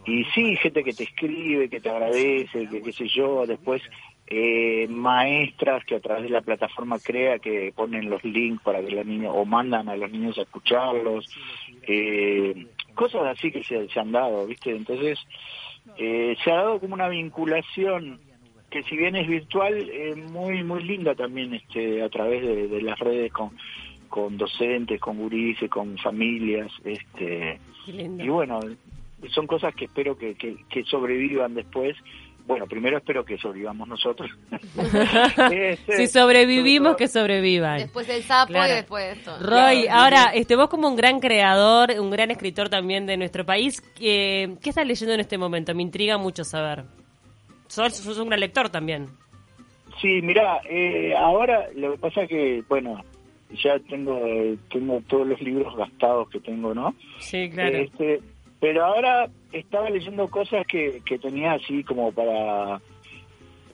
Y 0.07 0.25
sí, 0.35 0.55
gente 0.57 0.85
que 0.85 0.93
te 0.93 1.05
escribe, 1.05 1.71
que 1.71 1.81
te 1.81 1.89
agradece, 1.89 2.69
que 2.69 2.83
qué 2.83 2.93
sé 2.93 3.09
yo, 3.09 3.47
después 3.47 3.83
eh, 4.27 4.87
maestras 4.89 5.85
que 5.85 5.97
a 5.97 6.01
través 6.01 6.25
de 6.25 6.31
la 6.31 6.41
plataforma 6.41 6.99
crea 6.99 7.39
que 7.39 7.73
ponen 7.77 8.09
los 8.09 8.25
links 8.25 8.63
para 8.63 8.81
que 8.81 8.91
los 8.91 9.05
niños 9.05 9.35
o 9.37 9.45
mandan 9.45 9.89
a 9.91 9.97
los 9.97 10.11
niños 10.11 10.39
a 10.39 10.43
escucharlos 10.43 11.29
eh, 11.87 12.67
cosas 12.95 13.23
así 13.27 13.51
que 13.51 13.63
se, 13.65 13.89
han 13.99 14.13
dado 14.13 14.47
viste 14.47 14.71
entonces 14.71 15.19
eh, 15.99 16.37
se 16.43 16.51
ha 16.51 16.57
dado 16.57 16.81
como 16.81 16.95
una 16.95 17.09
vinculación 17.09 18.21
que 18.71 18.83
si 18.85 18.97
bien 18.97 19.17
es 19.17 19.29
virtual 19.29 19.91
muy 20.31 20.63
muy 20.63 20.83
linda 20.83 21.15
también 21.15 21.55
este 21.55 22.03
a 22.03 22.09
través 22.09 22.43
de, 22.43 22.83
las 22.83 22.99
redes 22.99 23.33
con 23.33 23.51
con 24.15 24.39
docentes, 24.39 25.01
con 25.01 25.19
gurises, 25.19 25.69
con 25.69 25.99
familias, 25.99 26.71
este, 26.85 27.59
y 27.89 28.29
bueno, 28.29 28.61
son 29.31 29.49
cosas 29.49 29.75
que 29.75 29.87
espero 29.87 30.17
que, 30.17 30.37
que, 30.37 30.57
que 30.69 30.85
sobrevivan 30.85 31.55
después. 31.55 31.97
Bueno, 32.47 32.67
primero 32.67 32.99
espero 32.99 33.25
que 33.25 33.39
sobrevivamos 33.39 33.89
nosotros. 33.89 34.31
Este, 35.51 35.97
Si 35.97 36.07
sobrevivimos, 36.07 36.93
sobre 36.93 36.99
que 36.99 37.09
sobrevivan. 37.09 37.79
Después 37.79 38.07
del 38.07 38.23
sapo 38.23 38.49
Claro. 38.53 38.73
y 38.73 38.77
después 38.77 39.05
de 39.05 39.13
esto. 39.13 39.39
Roy, 39.41 39.83
Claro. 39.85 40.01
ahora, 40.01 40.25
este, 40.35 40.57
vos 40.57 40.69
como 40.69 40.89
un 40.89 40.97
gran 40.97 41.21
creador, 41.21 41.93
un 41.99 42.11
gran 42.11 42.31
escritor 42.31 42.69
también 42.69 43.07
de 43.07 43.17
nuestro 43.17 43.45
país, 43.47 43.81
¿qué, 43.97 44.57
qué 44.63 44.71
estás 44.71 44.87
leyendo 44.87 45.15
en 45.15 45.21
este 45.21 45.39
momento? 45.39 45.75
Me 45.75 45.83
intriga 45.83 46.19
mucho 46.19 46.45
saber. 46.45 46.85
Sos, 47.69 47.95
sos 47.97 48.19
un 48.19 48.29
gran 48.29 48.41
lector 48.41 48.69
también. 48.69 49.09
Sí, 50.01 50.21
mira, 50.23 50.61
eh, 50.69 51.15
ahora 51.17 51.69
lo 51.75 51.93
que 51.93 51.99
pasa 51.99 52.23
es 52.25 52.29
que, 52.29 52.63
bueno, 52.69 53.03
ya 53.63 53.79
tengo 53.89 54.21
tengo 54.71 55.01
todos 55.09 55.27
los 55.27 55.41
libros 55.41 55.75
gastados 55.77 56.29
que 56.29 56.41
tengo, 56.41 56.75
¿no? 56.75 56.95
Sí, 57.21 57.49
claro. 57.51 57.79
Este, 57.79 58.21
pero 58.65 58.83
ahora 58.83 59.29
estaba 59.53 59.91
leyendo 59.91 60.27
cosas 60.29 60.67
que, 60.67 61.03
que 61.05 61.19
tenía 61.19 61.53
así 61.53 61.85
como 61.85 62.11
para 62.13 62.81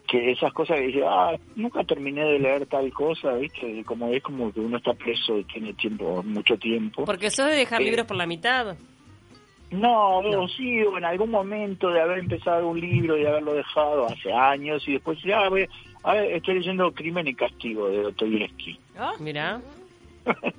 que 0.09 0.32
esas 0.32 0.52
cosas 0.52 0.80
que 0.80 0.87
dije, 0.88 1.02
ah, 1.06 1.37
nunca 1.54 1.85
terminé 1.85 2.25
de 2.25 2.40
leer 2.40 2.66
tal 2.66 2.92
cosa, 2.92 3.35
¿viste? 3.35 3.85
Como 3.85 4.09
es 4.09 4.20
como 4.20 4.52
que 4.52 4.59
uno 4.59 4.78
está 4.78 4.92
preso 4.94 5.38
y 5.38 5.44
tiene 5.44 5.73
tiempo, 5.75 6.25
mucho 6.25 6.56
tiempo. 6.59 7.04
Porque 7.04 7.30
sos 7.30 7.47
de 7.47 7.54
dejar 7.54 7.80
Eh, 7.82 7.85
libros 7.85 8.04
por 8.06 8.16
la 8.16 8.26
mitad. 8.26 8.76
No, 9.70 10.20
No. 10.23 10.49
sí, 10.49 10.82
o 10.82 10.99
en 10.99 11.04
algún 11.04 11.30
momento 11.30 11.90
de 11.90 12.00
haber 12.00 12.18
empezado 12.18 12.66
un 12.66 12.80
libro 12.80 13.16
y 13.16 13.25
haberlo 13.25 13.54
dejado 13.54 14.06
hace 14.06 14.32
años 14.32 14.82
y 14.88 14.94
después 14.94 15.16
ya, 15.23 15.49
voy- 15.49 15.68
a 16.02 16.14
ver, 16.14 16.32
estoy 16.32 16.54
leyendo 16.56 16.90
Crimen 16.92 17.28
y 17.28 17.35
Castigo 17.35 17.88
de 17.88 18.02
Dostoyevsky. 18.02 18.76
¿Oh? 18.99 19.12
Mirá. 19.20 19.61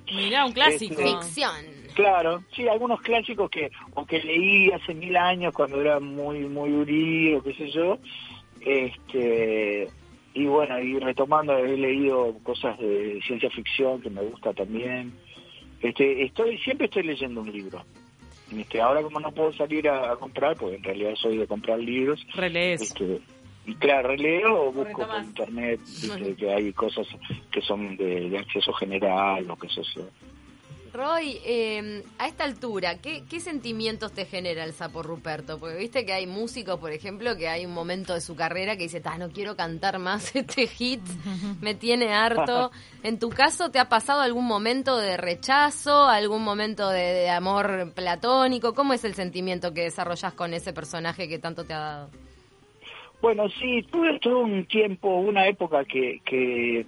Mirá, 0.10 0.46
un 0.46 0.54
clásico. 0.54 0.94
Este, 0.94 1.04
Ficción. 1.04 1.81
Claro, 2.02 2.44
sí, 2.56 2.68
algunos 2.68 3.00
clásicos 3.02 3.50
que 3.52 3.70
o 3.94 4.06
que 4.06 4.20
leí 4.20 4.72
hace 4.72 4.96
mil 4.96 5.16
años 5.16 5.54
cuando 5.54 5.80
era 5.80 6.00
muy 6.00 6.40
muy 6.40 6.72
urí 6.72 7.36
o 7.36 7.44
qué 7.44 7.54
sé 7.54 7.70
yo, 7.70 8.00
este 8.60 9.88
y 10.34 10.46
bueno, 10.46 10.80
y 10.80 10.98
retomando 10.98 11.56
he 11.58 11.78
leído 11.78 12.36
cosas 12.42 12.80
de 12.80 13.20
ciencia 13.26 13.52
ficción 13.52 14.02
que 14.02 14.10
me 14.10 14.22
gusta 14.24 14.52
también. 14.54 15.14
Este, 15.80 16.24
estoy 16.24 16.58
siempre 16.58 16.86
estoy 16.86 17.04
leyendo 17.04 17.42
un 17.42 17.52
libro. 17.52 17.84
Este, 18.52 18.82
ahora 18.82 19.04
como 19.04 19.20
no 19.20 19.32
puedo 19.32 19.54
salir 19.54 19.88
a, 19.88 20.14
a 20.14 20.16
comprar, 20.16 20.56
porque 20.58 20.78
en 20.78 20.84
realidad 20.84 21.14
soy 21.16 21.38
de 21.38 21.48
comprar 21.48 21.78
libros, 21.80 22.26
Relees. 22.34 22.82
este, 22.82 23.22
y 23.68 23.76
claro, 23.76 24.10
releo 24.10 24.70
o 24.70 24.72
busco 24.72 25.06
por 25.08 25.24
internet, 25.24 25.80
viste, 25.82 26.36
que 26.36 26.52
hay 26.52 26.74
cosas 26.74 27.08
que 27.52 27.62
son 27.62 27.96
de, 27.96 28.30
de 28.30 28.38
acceso 28.40 28.74
general 28.74 29.50
o 29.52 29.56
que 29.56 29.68
eso 29.68 29.84
sea. 29.84 30.06
Roy, 30.94 31.40
eh, 31.46 32.04
a 32.20 32.28
esta 32.28 32.44
altura, 32.44 32.98
¿qué, 32.98 33.24
¿qué 33.30 33.40
sentimientos 33.40 34.12
te 34.12 34.26
genera 34.26 34.66
el 34.66 34.74
sapo 34.74 35.02
Ruperto? 35.02 35.58
Porque 35.58 35.78
viste 35.78 36.06
que 36.06 36.12
hay 36.12 36.28
músicos, 36.28 36.80
por 36.80 36.92
ejemplo, 36.92 37.38
que 37.38 37.48
hay 37.48 37.66
un 37.66 37.74
momento 37.74 38.14
de 38.14 38.20
su 38.20 38.36
carrera 38.36 38.76
que 38.76 38.84
dice, 38.84 39.00
"Ta, 39.00 39.18
no 39.18 39.30
quiero 39.30 39.56
cantar 39.56 40.00
más 40.00 40.36
este 40.36 40.68
hit, 40.68 41.02
me 41.62 41.76
tiene 41.76 42.14
harto. 42.14 42.72
¿En 43.04 43.20
tu 43.20 43.30
caso 43.30 43.72
te 43.72 43.80
ha 43.80 43.88
pasado 43.88 44.22
algún 44.22 44.46
momento 44.46 44.98
de 44.98 45.16
rechazo, 45.16 46.08
algún 46.08 46.44
momento 46.44 46.90
de, 46.90 47.02
de 47.02 47.30
amor 47.30 47.94
platónico? 47.96 48.74
¿Cómo 48.74 48.94
es 48.94 49.06
el 49.06 49.14
sentimiento 49.14 49.74
que 49.74 49.84
desarrollas 49.84 50.34
con 50.34 50.54
ese 50.54 50.74
personaje 50.74 51.30
que 51.30 51.40
tanto 51.40 51.64
te 51.64 51.74
ha 51.74 51.80
dado? 51.80 52.10
Bueno, 53.22 53.48
sí, 53.50 53.84
tuve 53.84 54.20
todo 54.20 54.40
un 54.40 54.66
tiempo, 54.66 55.16
una 55.16 55.48
época 55.48 55.86
que, 55.86 56.20
que 56.26 56.86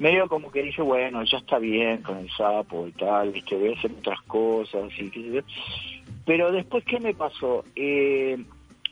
medio 0.00 0.28
como 0.28 0.50
que 0.50 0.62
dije, 0.62 0.80
bueno, 0.80 1.22
ya 1.24 1.38
está 1.38 1.58
bien 1.58 2.02
con 2.02 2.16
el 2.16 2.30
sapo 2.30 2.86
y 2.86 2.92
tal, 2.92 3.32
viste, 3.32 3.54
voy 3.54 3.74
a 3.74 3.78
hacer 3.78 3.92
otras 3.92 4.20
cosas 4.22 4.90
y 4.98 5.10
qué 5.10 5.20
sé 5.20 5.30
yo. 5.30 5.40
Pero 6.24 6.50
después, 6.50 6.82
¿qué 6.84 6.98
me 6.98 7.12
pasó? 7.12 7.64
Eh, 7.76 8.38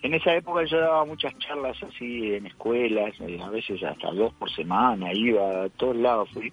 en 0.02 0.14
esa 0.14 0.34
época 0.34 0.64
yo 0.66 0.78
daba 0.78 1.06
muchas 1.06 1.36
charlas 1.38 1.82
así 1.82 2.34
en 2.34 2.46
escuelas, 2.46 3.14
eh, 3.20 3.40
a 3.42 3.48
veces 3.48 3.82
hasta 3.82 4.12
dos 4.12 4.34
por 4.34 4.50
semana, 4.52 5.10
iba 5.14 5.64
a 5.64 5.68
todos 5.70 5.96
lados 5.96 6.28
fui. 6.30 6.52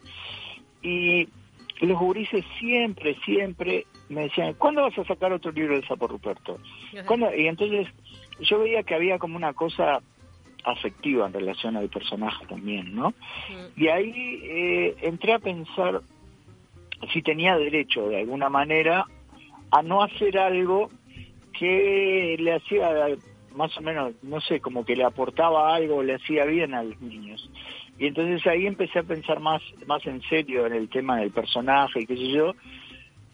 Y 0.81 1.27
los 1.81 1.99
gurises 1.99 2.45
siempre, 2.57 3.17
siempre 3.25 3.85
me 4.07 4.21
decían, 4.23 4.53
¿cuándo 4.53 4.83
vas 4.83 4.97
a 4.97 5.03
sacar 5.03 5.33
otro 5.33 5.51
libro 5.51 5.75
del 5.75 5.85
sapo 5.85 6.07
Ruperto? 6.07 6.59
¿Cuándo? 7.05 7.35
Y 7.35 7.47
entonces 7.47 7.87
yo 8.39 8.59
veía 8.59 8.83
que 8.83 8.95
había 8.95 9.19
como 9.19 9.35
una 9.35 9.51
cosa 9.51 9.99
afectiva 10.65 11.27
en 11.27 11.33
relación 11.33 11.77
al 11.77 11.89
personaje 11.89 12.45
también, 12.47 12.95
¿no? 12.95 13.13
Y 13.75 13.87
ahí 13.87 14.39
eh, 14.43 14.95
entré 15.01 15.33
a 15.33 15.39
pensar 15.39 16.01
si 17.13 17.21
tenía 17.21 17.57
derecho 17.57 18.07
de 18.09 18.19
alguna 18.19 18.49
manera 18.49 19.05
a 19.71 19.81
no 19.81 20.01
hacer 20.03 20.37
algo 20.37 20.89
que 21.57 22.35
le 22.39 22.53
hacía 22.53 22.89
más 23.55 23.77
o 23.77 23.81
menos, 23.81 24.13
no 24.21 24.41
sé, 24.41 24.59
como 24.59 24.83
que 24.83 24.95
le 24.95 25.05
aportaba 25.05 25.73
algo, 25.73 26.03
le 26.03 26.15
hacía 26.15 26.45
bien 26.45 26.73
a 26.73 26.83
los 26.83 26.99
niños. 27.01 27.49
Y 27.97 28.07
entonces 28.07 28.45
ahí 28.45 28.67
empecé 28.67 28.99
a 28.99 29.03
pensar 29.03 29.39
más, 29.39 29.61
más 29.87 30.05
en 30.05 30.21
serio 30.23 30.65
en 30.65 30.73
el 30.73 30.89
tema 30.89 31.17
del 31.17 31.31
personaje 31.31 32.01
y 32.01 32.05
qué 32.05 32.17
sé 32.17 32.27
yo, 32.27 32.53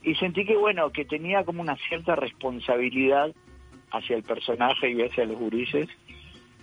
y 0.03 0.15
sentí 0.15 0.45
que 0.45 0.55
bueno, 0.55 0.91
que 0.91 1.05
tenía 1.05 1.43
como 1.43 1.61
una 1.61 1.75
cierta 1.87 2.15
responsabilidad 2.15 3.31
hacia 3.91 4.15
el 4.15 4.23
personaje 4.23 4.91
y 4.91 5.01
hacia 5.01 5.25
los 5.25 5.37
gurises, 5.37 5.89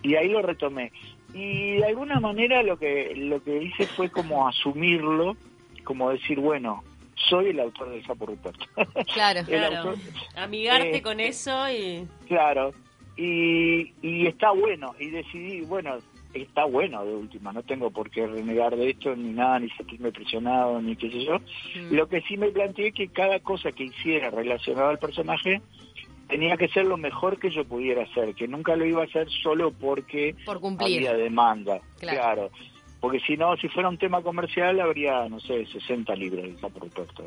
y 0.02 0.14
ahí 0.14 0.28
lo 0.28 0.42
retomé. 0.42 0.92
Y 1.34 1.76
de 1.76 1.84
alguna 1.86 2.20
manera 2.20 2.62
lo 2.62 2.78
que, 2.78 3.14
lo 3.16 3.42
que 3.42 3.62
hice 3.62 3.86
fue 3.86 4.10
como 4.10 4.48
asumirlo, 4.48 5.36
como 5.84 6.10
decir, 6.10 6.40
bueno, 6.40 6.82
soy 7.28 7.48
el 7.48 7.60
autor 7.60 7.90
del 7.90 8.04
Sapo 8.06 8.26
Ruperto. 8.26 8.64
Claro. 9.12 9.40
Claro. 9.44 9.76
autor- 9.90 9.98
Amigarte 10.36 10.96
Eh, 10.98 11.02
con 11.02 11.20
eso 11.20 11.68
y... 11.70 12.06
Claro, 12.28 12.72
y, 13.16 13.92
y 14.00 14.26
está 14.26 14.52
bueno, 14.52 14.94
y 14.98 15.10
decidí, 15.10 15.62
bueno, 15.62 15.96
está 16.32 16.64
bueno 16.66 17.04
de 17.04 17.14
última, 17.14 17.52
no 17.52 17.62
tengo 17.64 17.90
por 17.90 18.10
qué 18.10 18.26
renegar 18.26 18.76
de 18.76 18.90
esto 18.90 19.16
ni 19.16 19.32
nada, 19.32 19.58
ni 19.58 19.68
sentirme 19.70 20.12
presionado, 20.12 20.80
ni 20.80 20.94
qué 20.94 21.10
sé 21.10 21.24
yo. 21.24 21.38
Mm. 21.38 21.94
Lo 21.94 22.08
que 22.08 22.20
sí 22.22 22.36
me 22.36 22.48
planteé 22.50 22.92
que 22.92 23.08
cada 23.08 23.40
cosa 23.40 23.72
que 23.72 23.84
hiciera 23.84 24.30
relacionada 24.30 24.90
al 24.90 24.98
personaje 24.98 25.60
tenía 26.28 26.56
que 26.56 26.68
ser 26.68 26.84
lo 26.86 26.96
mejor 26.96 27.38
que 27.38 27.50
yo 27.50 27.64
pudiera 27.64 28.02
hacer, 28.04 28.34
que 28.34 28.46
nunca 28.48 28.76
lo 28.76 28.84
iba 28.84 29.02
a 29.02 29.06
hacer 29.06 29.28
solo 29.42 29.72
porque 29.72 30.34
Por 30.44 30.60
cumplir. 30.60 30.98
había 31.08 31.14
demanda, 31.14 31.80
Claro. 31.98 32.18
claro. 32.20 32.50
Porque 33.00 33.20
si 33.20 33.36
no, 33.36 33.56
si 33.56 33.68
fuera 33.68 33.88
un 33.88 33.96
tema 33.96 34.22
comercial, 34.22 34.80
habría, 34.80 35.28
no 35.28 35.38
sé, 35.38 35.64
60 35.66 36.16
libros 36.16 36.42
de 36.42 36.58
Sapo 36.58 36.80
Ruperto. 36.80 37.24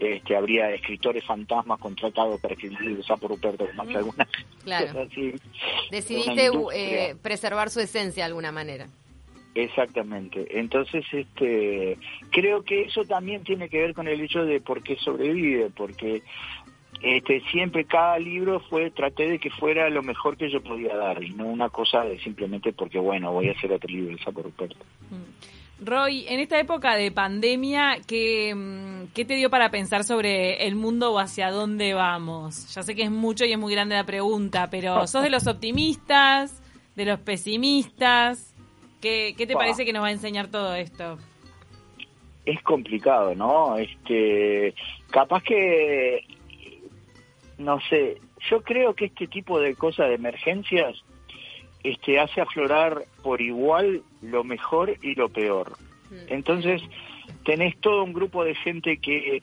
Este, 0.00 0.34
habría 0.34 0.70
escritores 0.72 1.24
fantasmas 1.24 1.78
contratados 1.78 2.40
para 2.40 2.54
escribir 2.54 2.80
el 2.82 3.04
Sapo 3.04 3.28
Ruperto, 3.28 3.64
más 3.76 3.86
que 3.86 3.96
alguna 3.96 4.26
Claro. 4.64 4.86
cosa 4.88 5.02
así. 5.02 5.32
Decidiste 5.92 6.50
eh, 6.74 7.14
preservar 7.22 7.70
su 7.70 7.78
esencia 7.78 8.24
de 8.24 8.26
alguna 8.26 8.50
manera. 8.50 8.88
Exactamente. 9.54 10.46
Entonces, 10.58 11.04
este, 11.12 11.96
creo 12.30 12.64
que 12.64 12.82
eso 12.82 13.04
también 13.04 13.44
tiene 13.44 13.68
que 13.68 13.78
ver 13.80 13.94
con 13.94 14.08
el 14.08 14.20
hecho 14.20 14.44
de 14.44 14.60
por 14.60 14.82
qué 14.82 14.96
sobrevive, 14.96 15.70
porque 15.76 16.22
este, 17.02 17.40
siempre 17.50 17.84
cada 17.84 18.18
libro 18.18 18.60
fue, 18.60 18.90
traté 18.90 19.28
de 19.28 19.38
que 19.38 19.50
fuera 19.50 19.88
lo 19.90 20.02
mejor 20.02 20.36
que 20.36 20.50
yo 20.50 20.62
podía 20.62 20.96
dar 20.96 21.22
y 21.22 21.30
no 21.30 21.46
una 21.46 21.68
cosa 21.68 22.02
de 22.02 22.18
simplemente 22.20 22.72
porque, 22.72 22.98
bueno, 22.98 23.32
voy 23.32 23.48
a 23.48 23.52
hacer 23.52 23.72
otro 23.72 23.88
libro 23.88 24.16
de 24.16 24.22
Sapo 24.22 24.42
Ruperto. 24.42 24.84
Roy, 25.80 26.24
en 26.28 26.40
esta 26.40 26.58
época 26.58 26.94
de 26.94 27.10
pandemia, 27.10 27.98
¿qué, 28.06 28.54
mm, 28.54 29.12
¿qué 29.12 29.24
te 29.24 29.34
dio 29.34 29.50
para 29.50 29.70
pensar 29.70 30.04
sobre 30.04 30.66
el 30.66 30.76
mundo 30.76 31.12
o 31.12 31.18
hacia 31.18 31.50
dónde 31.50 31.94
vamos? 31.94 32.72
Ya 32.74 32.82
sé 32.82 32.94
que 32.94 33.02
es 33.02 33.10
mucho 33.10 33.44
y 33.44 33.52
es 33.52 33.58
muy 33.58 33.72
grande 33.74 33.96
la 33.96 34.04
pregunta, 34.04 34.70
pero 34.70 35.06
¿sos 35.06 35.22
de 35.22 35.30
los 35.30 35.46
optimistas, 35.46 36.62
de 36.96 37.04
los 37.04 37.18
pesimistas? 37.20 38.54
¿Qué, 39.00 39.34
qué 39.36 39.46
te 39.46 39.54
Pa. 39.54 39.60
parece 39.60 39.84
que 39.84 39.92
nos 39.92 40.02
va 40.02 40.08
a 40.08 40.12
enseñar 40.12 40.48
todo 40.48 40.74
esto? 40.74 41.18
es 42.44 42.62
complicado, 42.62 43.34
¿no? 43.34 43.76
Este, 43.78 44.74
capaz 45.10 45.42
que, 45.42 46.24
no 47.58 47.80
sé, 47.88 48.20
yo 48.50 48.62
creo 48.62 48.94
que 48.94 49.06
este 49.06 49.26
tipo 49.26 49.60
de 49.60 49.74
cosas 49.76 50.08
de 50.08 50.14
emergencias, 50.14 50.96
este, 51.82 52.18
hace 52.18 52.40
aflorar 52.40 53.04
por 53.22 53.40
igual 53.40 54.02
lo 54.22 54.42
mejor 54.44 54.96
y 55.02 55.14
lo 55.14 55.28
peor. 55.28 55.76
Entonces, 56.28 56.80
tenés 57.44 57.76
todo 57.80 58.02
un 58.04 58.12
grupo 58.14 58.42
de 58.44 58.54
gente 58.54 58.96
que 58.98 59.42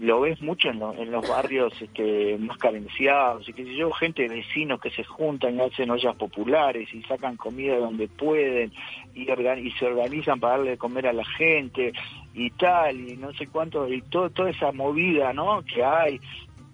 lo 0.00 0.20
ves 0.22 0.40
mucho 0.42 0.70
en, 0.70 0.80
lo- 0.80 0.92
en 0.94 1.12
los 1.12 1.24
barrios 1.24 1.72
este, 1.80 2.36
más 2.38 2.58
carenciados 2.58 3.48
y 3.48 3.52
qué 3.52 3.64
sé 3.64 3.76
yo, 3.76 3.92
gente, 3.92 4.26
vecinos 4.28 4.80
que 4.80 4.90
se 4.90 5.04
juntan 5.04 5.56
y 5.56 5.60
hacen 5.60 5.88
ollas 5.90 6.16
populares 6.16 6.92
y 6.92 7.02
sacan 7.02 7.36
comida 7.36 7.76
donde 7.76 8.08
pueden 8.08 8.72
y, 9.14 9.26
organ- 9.28 9.64
y 9.64 9.70
se 9.72 9.86
organizan 9.86 10.40
para 10.40 10.56
darle 10.56 10.70
de 10.72 10.78
comer 10.78 11.06
a 11.06 11.12
la 11.12 11.24
gente 11.24 11.92
y 12.34 12.50
tal 12.50 12.98
y 12.98 13.16
no 13.16 13.32
sé 13.34 13.46
cuánto 13.46 13.86
y 13.92 14.02
todo, 14.02 14.30
toda 14.30 14.50
esa 14.50 14.72
movida 14.72 15.32
¿no? 15.32 15.62
que 15.62 15.84
hay 15.84 16.18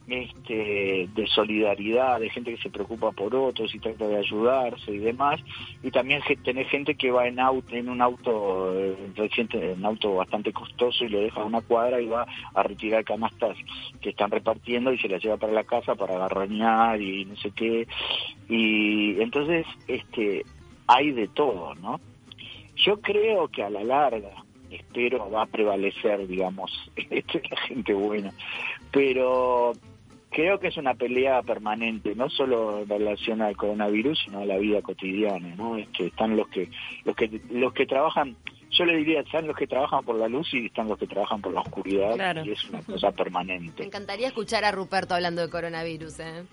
este, 0.09 1.09
de 1.15 1.27
solidaridad, 1.27 2.21
de 2.21 2.31
gente 2.31 2.55
que 2.55 2.63
se 2.63 2.71
preocupa 2.71 3.13
por 3.13 3.35
otros 3.35 3.75
y 3.75 3.79
trata 3.79 4.09
de 4.09 4.17
ayudarse 4.17 4.91
y 4.91 4.99
demás, 4.99 5.41
y 5.83 5.91
también 5.91 6.23
tener 6.43 6.67
gente 6.67 6.95
que 6.95 7.11
va 7.11 7.27
en 7.27 7.39
auto, 7.39 7.75
en 7.75 7.89
un 7.89 8.01
auto 8.01 8.73
eh, 8.79 8.97
reciente, 9.15 9.75
un 9.75 9.85
auto 9.85 10.15
bastante 10.15 10.53
costoso 10.53 11.05
y 11.05 11.09
lo 11.09 11.21
deja 11.21 11.45
una 11.45 11.61
cuadra 11.61 12.01
y 12.01 12.07
va 12.07 12.27
a 12.55 12.63
retirar 12.63 13.05
canastas 13.05 13.57
que 14.01 14.11
están 14.11 14.31
repartiendo 14.31 14.93
y 14.93 14.99
se 14.99 15.09
las 15.09 15.23
lleva 15.23 15.37
para 15.37 15.53
la 15.53 15.65
casa 15.65 15.95
para 15.95 16.17
agarrañar 16.17 17.01
y 17.01 17.25
no 17.25 17.37
sé 17.37 17.51
qué, 17.51 17.87
y 18.49 19.21
entonces 19.21 19.67
este 19.87 20.45
hay 20.87 21.13
de 21.13 21.29
todo, 21.29 21.75
¿no? 21.77 22.01
Yo 22.77 23.01
creo 23.01 23.49
que 23.49 23.63
a 23.63 23.71
la 23.71 23.85
larga, 23.85 24.45
espero 24.71 25.31
va 25.31 25.43
a 25.43 25.47
prevalecer, 25.47 26.27
digamos, 26.27 26.91
la 27.51 27.57
gente 27.67 27.93
buena, 27.93 28.33
pero 28.91 29.73
creo 30.31 30.59
que 30.59 30.69
es 30.69 30.77
una 30.77 30.95
pelea 30.95 31.43
permanente, 31.43 32.15
no 32.15 32.29
solo 32.29 32.83
en 32.83 32.89
relación 32.89 33.43
al 33.43 33.57
coronavirus, 33.57 34.21
sino 34.25 34.41
a 34.41 34.47
la 34.47 34.59
vida 34.59 34.83
cotidiana, 34.83 35.55
¿no? 35.57 35.77
Este, 35.77 36.07
están 36.07 36.37
los 36.37 36.49
que, 36.49 36.69
los 37.05 37.17
que, 37.17 37.41
los 37.51 37.73
que 37.73 37.87
trabajan, 37.87 38.37
yo 38.71 38.85
le 38.85 38.97
diría, 38.97 39.21
están 39.21 39.47
los 39.47 39.57
que 39.57 39.67
trabajan 39.67 40.05
por 40.05 40.17
la 40.19 40.29
luz 40.29 40.53
y 40.53 40.67
están 40.67 40.89
los 40.89 40.99
que 40.99 41.07
trabajan 41.07 41.41
por 41.41 41.53
la 41.53 41.61
oscuridad, 41.61 42.45
y 42.45 42.51
es 42.51 42.69
una 42.69 42.83
cosa 42.83 43.11
permanente. 43.13 43.75
Me 43.81 43.87
encantaría 43.87 44.29
escuchar 44.29 44.65
a 44.65 44.73
Ruperto 44.73 45.15
hablando 45.15 45.43
de 45.43 45.51
coronavirus, 45.51 46.21
¿eh? 46.21 46.45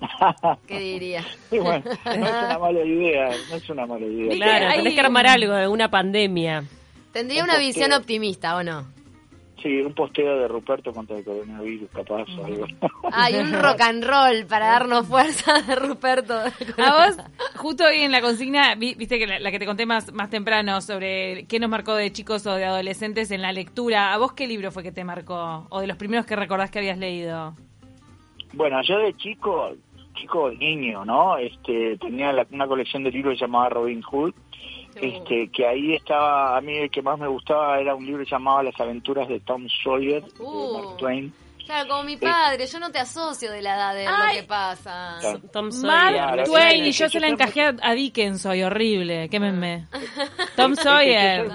¿Qué 0.66 0.78
diría? 0.80 1.24
bueno, 1.50 1.82
no 1.84 2.26
es 2.26 2.44
una 2.44 2.58
mala 2.60 2.84
idea, 2.84 3.30
no 3.48 3.56
es 3.56 3.70
una 3.70 3.86
mala 3.86 4.06
idea. 4.06 4.36
Claro, 4.36 4.76
tenés 4.76 4.94
que 4.94 5.00
armar 5.00 5.26
algo, 5.26 5.70
una 5.70 5.88
pandemia. 5.88 6.64
Tendría 7.12 7.44
una 7.44 7.58
visión 7.58 7.92
optimista, 7.92 8.56
¿o 8.56 8.64
no? 8.64 8.93
Sí, 9.64 9.80
un 9.80 9.94
posteo 9.94 10.40
de 10.40 10.46
Ruperto 10.46 10.92
contra 10.92 11.16
el 11.16 11.24
coronavirus, 11.24 11.88
capaz, 11.88 12.26
o 12.38 12.44
algo. 12.44 12.66
Hay 13.12 13.36
un 13.36 13.50
rock 13.50 13.80
and 13.80 14.04
roll 14.04 14.44
para 14.46 14.66
darnos 14.66 15.08
fuerza 15.08 15.62
de 15.62 15.74
Ruperto. 15.74 16.34
A 16.34 17.06
vos, 17.06 17.16
justo 17.56 17.84
hoy 17.84 18.02
en 18.02 18.12
la 18.12 18.20
consigna, 18.20 18.74
viste 18.74 19.18
que 19.18 19.26
la, 19.26 19.50
que 19.50 19.58
te 19.58 19.64
conté 19.64 19.86
más, 19.86 20.12
más 20.12 20.28
temprano 20.28 20.82
sobre 20.82 21.46
qué 21.46 21.58
nos 21.58 21.70
marcó 21.70 21.94
de 21.94 22.12
chicos 22.12 22.46
o 22.46 22.54
de 22.56 22.66
adolescentes 22.66 23.30
en 23.30 23.40
la 23.40 23.52
lectura, 23.52 24.12
¿a 24.12 24.18
vos 24.18 24.34
qué 24.34 24.46
libro 24.46 24.70
fue 24.70 24.82
que 24.82 24.92
te 24.92 25.02
marcó? 25.02 25.66
¿O 25.70 25.80
de 25.80 25.86
los 25.86 25.96
primeros 25.96 26.26
que 26.26 26.36
recordás 26.36 26.70
que 26.70 26.80
habías 26.80 26.98
leído? 26.98 27.54
Bueno, 28.52 28.82
yo 28.82 28.98
de 28.98 29.16
chico, 29.16 29.70
chico 30.12 30.50
niño, 30.50 31.06
¿no? 31.06 31.38
Este, 31.38 31.96
tenía 31.96 32.34
una 32.50 32.66
colección 32.66 33.02
de 33.02 33.12
libros 33.12 33.40
llamada 33.40 33.70
Robin 33.70 34.02
Hood 34.02 34.34
este, 34.96 35.48
que 35.50 35.66
ahí 35.66 35.94
estaba, 35.94 36.56
a 36.56 36.60
mí 36.60 36.76
el 36.76 36.90
que 36.90 37.02
más 37.02 37.18
me 37.18 37.28
gustaba 37.28 37.80
era 37.80 37.94
un 37.94 38.06
libro 38.06 38.24
llamado 38.24 38.62
Las 38.62 38.78
aventuras 38.80 39.28
de 39.28 39.40
Tom 39.40 39.66
Sawyer, 39.82 40.22
de 40.22 40.42
uh. 40.42 40.78
Mark 40.78 40.96
Twain. 40.98 41.32
Claro, 41.64 41.88
como 41.88 42.04
mi 42.04 42.16
padre, 42.18 42.66
yo 42.66 42.78
no 42.78 42.90
te 42.90 42.98
asocio 42.98 43.50
de 43.50 43.62
la 43.62 43.74
edad 43.74 43.94
de 43.94 44.04
lo 44.04 44.40
que 44.40 44.46
pasa. 44.46 45.18
Tom 45.52 45.70
Sawyer. 45.72 46.20
Mark 46.20 46.44
Twain, 46.44 46.84
y 46.84 46.92
yo 46.92 47.08
se 47.08 47.20
la 47.20 47.28
encajé 47.28 47.74
a 47.80 47.94
Dickens, 47.94 48.42
soy 48.42 48.62
horrible, 48.62 49.28
quémenme. 49.30 49.86
Tom 50.56 50.74
Sawyer. 50.76 51.50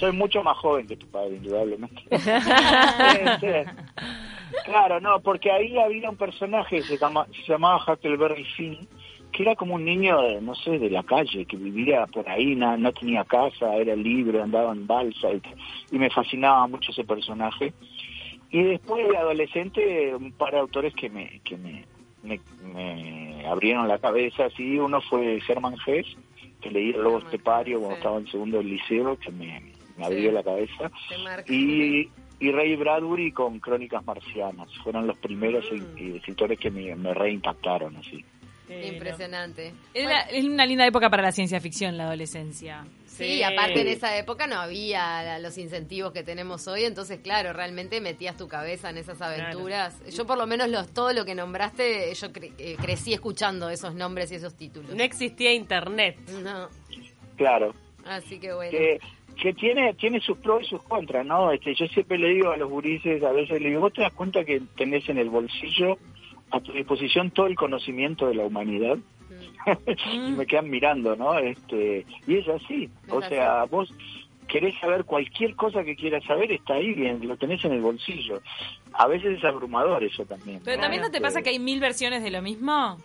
Soy 0.00 0.12
mucho 0.12 0.42
más 0.42 0.56
joven 0.56 0.86
que 0.86 0.96
tu 0.96 1.06
padre, 1.08 1.36
indudablemente. 1.36 2.02
claro, 4.64 4.98
no, 5.00 5.20
porque 5.20 5.50
ahí 5.50 5.76
había 5.78 6.08
un 6.08 6.16
personaje 6.16 6.76
que 6.76 6.82
se, 6.82 6.96
se 6.96 7.52
llamaba 7.52 7.84
Huckleberry 7.86 8.44
Finn, 8.56 8.88
que 9.30 9.42
era 9.42 9.54
como 9.54 9.74
un 9.74 9.84
niño, 9.84 10.40
no 10.40 10.54
sé, 10.54 10.78
de 10.78 10.90
la 10.90 11.02
calle, 11.02 11.44
que 11.44 11.56
vivía 11.56 12.06
por 12.06 12.28
ahí, 12.28 12.54
no, 12.54 12.76
no 12.76 12.92
tenía 12.92 13.24
casa, 13.24 13.74
era 13.76 13.94
libre, 13.94 14.40
andaba 14.40 14.72
en 14.72 14.86
balsa, 14.86 15.28
y, 15.90 15.98
me 15.98 16.10
fascinaba 16.10 16.66
mucho 16.66 16.90
ese 16.92 17.04
personaje. 17.04 17.72
Y 18.50 18.62
después 18.62 19.08
de 19.08 19.16
adolescente, 19.16 20.14
un 20.14 20.32
par 20.32 20.52
de 20.52 20.58
autores 20.58 20.94
que 20.94 21.08
me, 21.08 21.40
que 21.44 21.56
me, 21.56 21.84
me, 22.22 23.46
abrieron 23.46 23.86
la 23.88 23.98
cabeza, 23.98 24.46
así, 24.46 24.78
uno 24.78 25.00
fue 25.00 25.40
Germán 25.40 25.76
Hess, 25.86 26.06
que 26.60 26.70
leí 26.70 26.90
El 26.90 27.02
Lobo 27.02 27.18
Estepario 27.18 27.78
cuando 27.78 27.96
estaba 27.96 28.18
en 28.18 28.26
segundo 28.26 28.58
del 28.58 28.68
liceo, 28.68 29.16
que 29.18 29.30
me, 29.30 29.72
abrió 30.02 30.32
la 30.32 30.42
cabeza, 30.42 30.90
y, 31.48 32.08
y 32.40 32.50
Ray 32.52 32.74
Bradbury 32.76 33.32
con 33.32 33.60
Crónicas 33.60 34.04
Marcianas, 34.04 34.68
fueron 34.82 35.06
los 35.06 35.18
primeros 35.18 35.64
mm. 35.70 36.16
escritores 36.16 36.58
que 36.58 36.70
me, 36.70 36.94
me 36.96 37.14
reimpactaron, 37.14 37.96
así. 37.96 38.24
Impresionante. 38.70 39.72
Es 39.94 40.44
una 40.44 40.66
linda 40.66 40.86
época 40.86 41.10
para 41.10 41.22
la 41.22 41.32
ciencia 41.32 41.60
ficción, 41.60 41.96
la 41.96 42.04
adolescencia. 42.04 42.84
Sí, 43.20 43.42
aparte 43.42 43.82
en 43.82 43.88
esa 43.88 44.16
época 44.16 44.46
no 44.46 44.56
había 44.56 45.38
los 45.40 45.58
incentivos 45.58 46.12
que 46.12 46.22
tenemos 46.22 46.66
hoy, 46.68 46.84
entonces 46.84 47.20
claro, 47.20 47.52
realmente 47.52 48.00
metías 48.00 48.36
tu 48.36 48.48
cabeza 48.48 48.90
en 48.90 48.98
esas 48.98 49.20
aventuras. 49.20 50.02
Yo 50.10 50.26
por 50.26 50.38
lo 50.38 50.46
menos 50.46 50.68
los, 50.68 50.92
todo 50.92 51.12
lo 51.12 51.24
que 51.24 51.34
nombraste, 51.34 52.14
yo 52.14 52.28
eh, 52.58 52.76
crecí 52.80 53.12
escuchando 53.12 53.68
esos 53.68 53.94
nombres 53.94 54.32
y 54.32 54.36
esos 54.36 54.56
títulos. 54.56 54.94
No 54.94 55.02
existía 55.02 55.52
internet. 55.52 56.16
No. 56.42 56.68
Claro. 57.36 57.74
Así 58.06 58.38
que 58.38 58.52
bueno. 58.52 58.70
Que, 58.70 59.54
tiene 59.54 59.94
tiene 59.94 60.20
sus 60.20 60.36
pros 60.38 60.62
y 60.64 60.66
sus 60.66 60.82
contras, 60.82 61.24
¿no? 61.24 61.50
Este, 61.50 61.74
yo 61.74 61.86
siempre 61.86 62.18
le 62.18 62.28
digo 62.28 62.50
a 62.50 62.58
los 62.58 62.68
gurises, 62.68 63.22
a 63.22 63.32
veces 63.32 63.60
le 63.60 63.70
digo, 63.70 63.80
vos 63.80 63.92
te 63.92 64.02
das 64.02 64.12
cuenta 64.12 64.44
que 64.44 64.60
tenés 64.76 65.08
en 65.08 65.16
el 65.16 65.30
bolsillo 65.30 65.96
a 66.50 66.60
tu 66.60 66.72
disposición 66.72 67.30
todo 67.30 67.46
el 67.46 67.54
conocimiento 67.54 68.26
de 68.26 68.34
la 68.34 68.44
humanidad 68.44 68.98
y 70.12 70.18
me 70.32 70.46
quedan 70.46 70.70
mirando, 70.70 71.16
¿no? 71.16 71.38
Este, 71.38 72.04
y 72.26 72.36
es 72.36 72.48
así, 72.48 72.88
o 73.08 73.22
sea, 73.22 73.64
vos 73.64 73.92
querés 74.48 74.74
saber 74.80 75.04
cualquier 75.04 75.54
cosa 75.54 75.84
que 75.84 75.94
quieras 75.94 76.24
saber, 76.24 76.50
está 76.50 76.74
ahí 76.74 76.92
bien, 76.92 77.26
lo 77.26 77.36
tenés 77.36 77.64
en 77.64 77.72
el 77.72 77.80
bolsillo. 77.80 78.42
A 78.92 79.06
veces 79.06 79.38
es 79.38 79.44
abrumador 79.44 80.02
eso 80.02 80.24
también. 80.24 80.60
Pero 80.64 80.80
también 80.80 81.02
no 81.02 81.10
te 81.10 81.20
pasa 81.20 81.40
que 81.40 81.50
hay 81.50 81.58
mil 81.58 81.78
versiones 81.78 82.22
de 82.22 82.30
lo 82.30 82.42
mismo. 82.42 82.98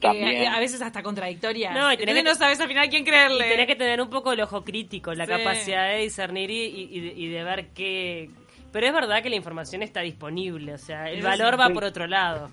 También. 0.00 0.48
a 0.48 0.58
veces 0.58 0.82
hasta 0.82 1.02
contradictorias. 1.02 1.74
No, 1.74 1.90
y 1.92 1.96
tenés 1.96 2.14
que, 2.14 2.22
no 2.22 2.34
sabes 2.34 2.60
al 2.60 2.68
final 2.68 2.88
quién 2.90 3.04
creerle. 3.04 3.46
Y 3.46 3.50
tenés 3.50 3.66
que 3.66 3.76
tener 3.76 4.00
un 4.02 4.10
poco 4.10 4.32
el 4.32 4.40
ojo 4.40 4.62
crítico, 4.62 5.14
la 5.14 5.26
capacidad 5.26 5.88
de 5.88 6.02
discernir 6.02 6.50
y, 6.50 6.88
y 7.16 7.28
de 7.28 7.44
ver 7.44 7.68
qué, 7.74 8.30
pero 8.74 8.88
es 8.88 8.92
verdad 8.92 9.22
que 9.22 9.30
la 9.30 9.36
información 9.36 9.84
está 9.84 10.00
disponible, 10.00 10.74
o 10.74 10.78
sea, 10.78 11.08
el 11.08 11.22
valor 11.22 11.56
va 11.56 11.70
por 11.70 11.84
otro 11.84 12.08
lado. 12.08 12.50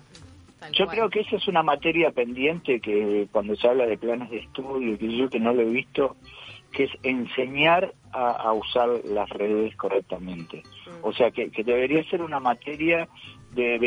Yo 0.70 0.86
creo 0.86 1.10
que 1.10 1.18
esa 1.18 1.34
es 1.34 1.48
una 1.48 1.64
materia 1.64 2.12
pendiente 2.12 2.78
que 2.78 3.26
cuando 3.32 3.56
se 3.56 3.66
habla 3.66 3.86
de 3.86 3.98
planes 3.98 4.30
de 4.30 4.38
estudio, 4.38 4.96
que 4.96 5.16
yo 5.16 5.28
que 5.28 5.40
no 5.40 5.52
lo 5.52 5.62
he 5.62 5.70
visto, 5.70 6.14
que 6.70 6.84
es 6.84 6.92
enseñar 7.02 7.92
a, 8.12 8.52
usar 8.52 8.88
las 9.04 9.28
redes 9.30 9.74
correctamente. 9.74 10.58
Mm. 10.58 10.90
O 11.04 11.12
sea, 11.12 11.32
que, 11.32 11.50
debería 11.64 12.04
ser 12.04 12.22
una 12.22 12.38
materia 12.38 13.08
de 13.50 13.80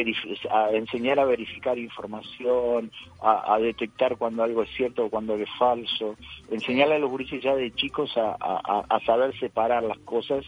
enseñar 0.74 1.19
a 1.19 1.26
verificar 1.26 1.78
información, 1.78 2.91
a, 3.21 3.58
detectar 3.60 4.17
cuando 4.17 4.43
algo 4.43 4.62
es 4.63 4.69
cierto 4.76 5.06
o 5.06 5.10
cuando 5.10 5.36
es 5.36 5.50
falso, 5.58 6.17
enseñarle 6.52 6.95
a 6.95 7.00
los 7.00 7.10
gurises 7.10 7.41
ya 7.41 7.56
de 7.56 7.71
chicos 7.71 8.12
a 8.17 9.00
saber 9.06 9.34
separar 9.39 9.84
las 9.84 10.00
cosas 10.00 10.43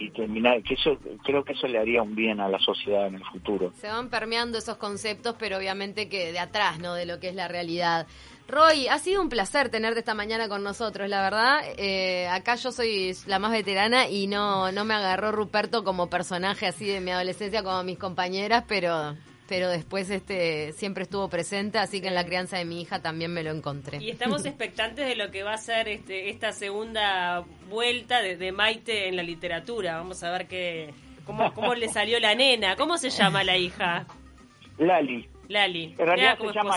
y 0.00 0.10
terminar, 0.10 0.62
que 0.62 0.74
eso 0.74 0.98
creo 1.22 1.44
que 1.44 1.52
eso 1.52 1.68
le 1.68 1.78
haría 1.78 2.02
un 2.02 2.14
bien 2.14 2.40
a 2.40 2.48
la 2.48 2.58
sociedad 2.58 3.06
en 3.06 3.16
el 3.16 3.24
futuro. 3.24 3.72
Se 3.74 3.88
van 3.88 4.08
permeando 4.08 4.56
esos 4.56 4.78
conceptos, 4.78 5.36
pero 5.38 5.58
obviamente 5.58 6.08
que 6.08 6.32
de 6.32 6.38
atrás, 6.38 6.78
¿no? 6.78 6.94
De 6.94 7.04
lo 7.04 7.20
que 7.20 7.28
es 7.28 7.34
la 7.34 7.48
realidad. 7.48 8.06
Roy, 8.48 8.88
ha 8.88 8.98
sido 8.98 9.20
un 9.20 9.28
placer 9.28 9.68
tenerte 9.68 10.00
esta 10.00 10.14
mañana 10.14 10.48
con 10.48 10.64
nosotros, 10.64 11.08
la 11.08 11.22
verdad. 11.22 11.60
Eh, 11.76 12.26
acá 12.28 12.56
yo 12.56 12.72
soy 12.72 13.14
la 13.26 13.38
más 13.38 13.52
veterana 13.52 14.08
y 14.08 14.26
no, 14.26 14.72
no 14.72 14.84
me 14.84 14.94
agarró 14.94 15.32
Ruperto 15.32 15.84
como 15.84 16.08
personaje 16.08 16.66
así 16.66 16.86
de 16.86 17.00
mi 17.00 17.10
adolescencia 17.10 17.62
como 17.62 17.84
mis 17.84 17.98
compañeras, 17.98 18.64
pero 18.66 19.14
pero 19.50 19.68
después 19.68 20.08
este 20.10 20.72
siempre 20.74 21.02
estuvo 21.02 21.28
presente, 21.28 21.78
así 21.78 22.00
que 22.00 22.06
en 22.06 22.14
la 22.14 22.24
crianza 22.24 22.56
de 22.56 22.64
mi 22.64 22.80
hija 22.80 23.02
también 23.02 23.34
me 23.34 23.42
lo 23.42 23.50
encontré. 23.50 23.98
Y 24.00 24.08
estamos 24.08 24.46
expectantes 24.46 25.08
de 25.08 25.16
lo 25.16 25.32
que 25.32 25.42
va 25.42 25.54
a 25.54 25.58
ser 25.58 25.88
este, 25.88 26.30
esta 26.30 26.52
segunda 26.52 27.44
vuelta 27.68 28.22
de, 28.22 28.52
Maite 28.52 29.08
en 29.08 29.16
la 29.16 29.24
literatura. 29.24 29.96
Vamos 29.96 30.22
a 30.22 30.30
ver 30.30 30.46
qué 30.46 30.94
cómo, 31.24 31.52
cómo 31.52 31.74
le 31.74 31.88
salió 31.88 32.20
la 32.20 32.36
nena. 32.36 32.76
¿Cómo 32.76 32.96
se 32.96 33.10
llama 33.10 33.42
la 33.42 33.56
hija? 33.56 34.06
Lali. 34.78 35.26
Lali. 35.48 35.96
En 35.98 36.06
realidad 36.06 36.38
se 36.38 36.52
llama, 36.52 36.74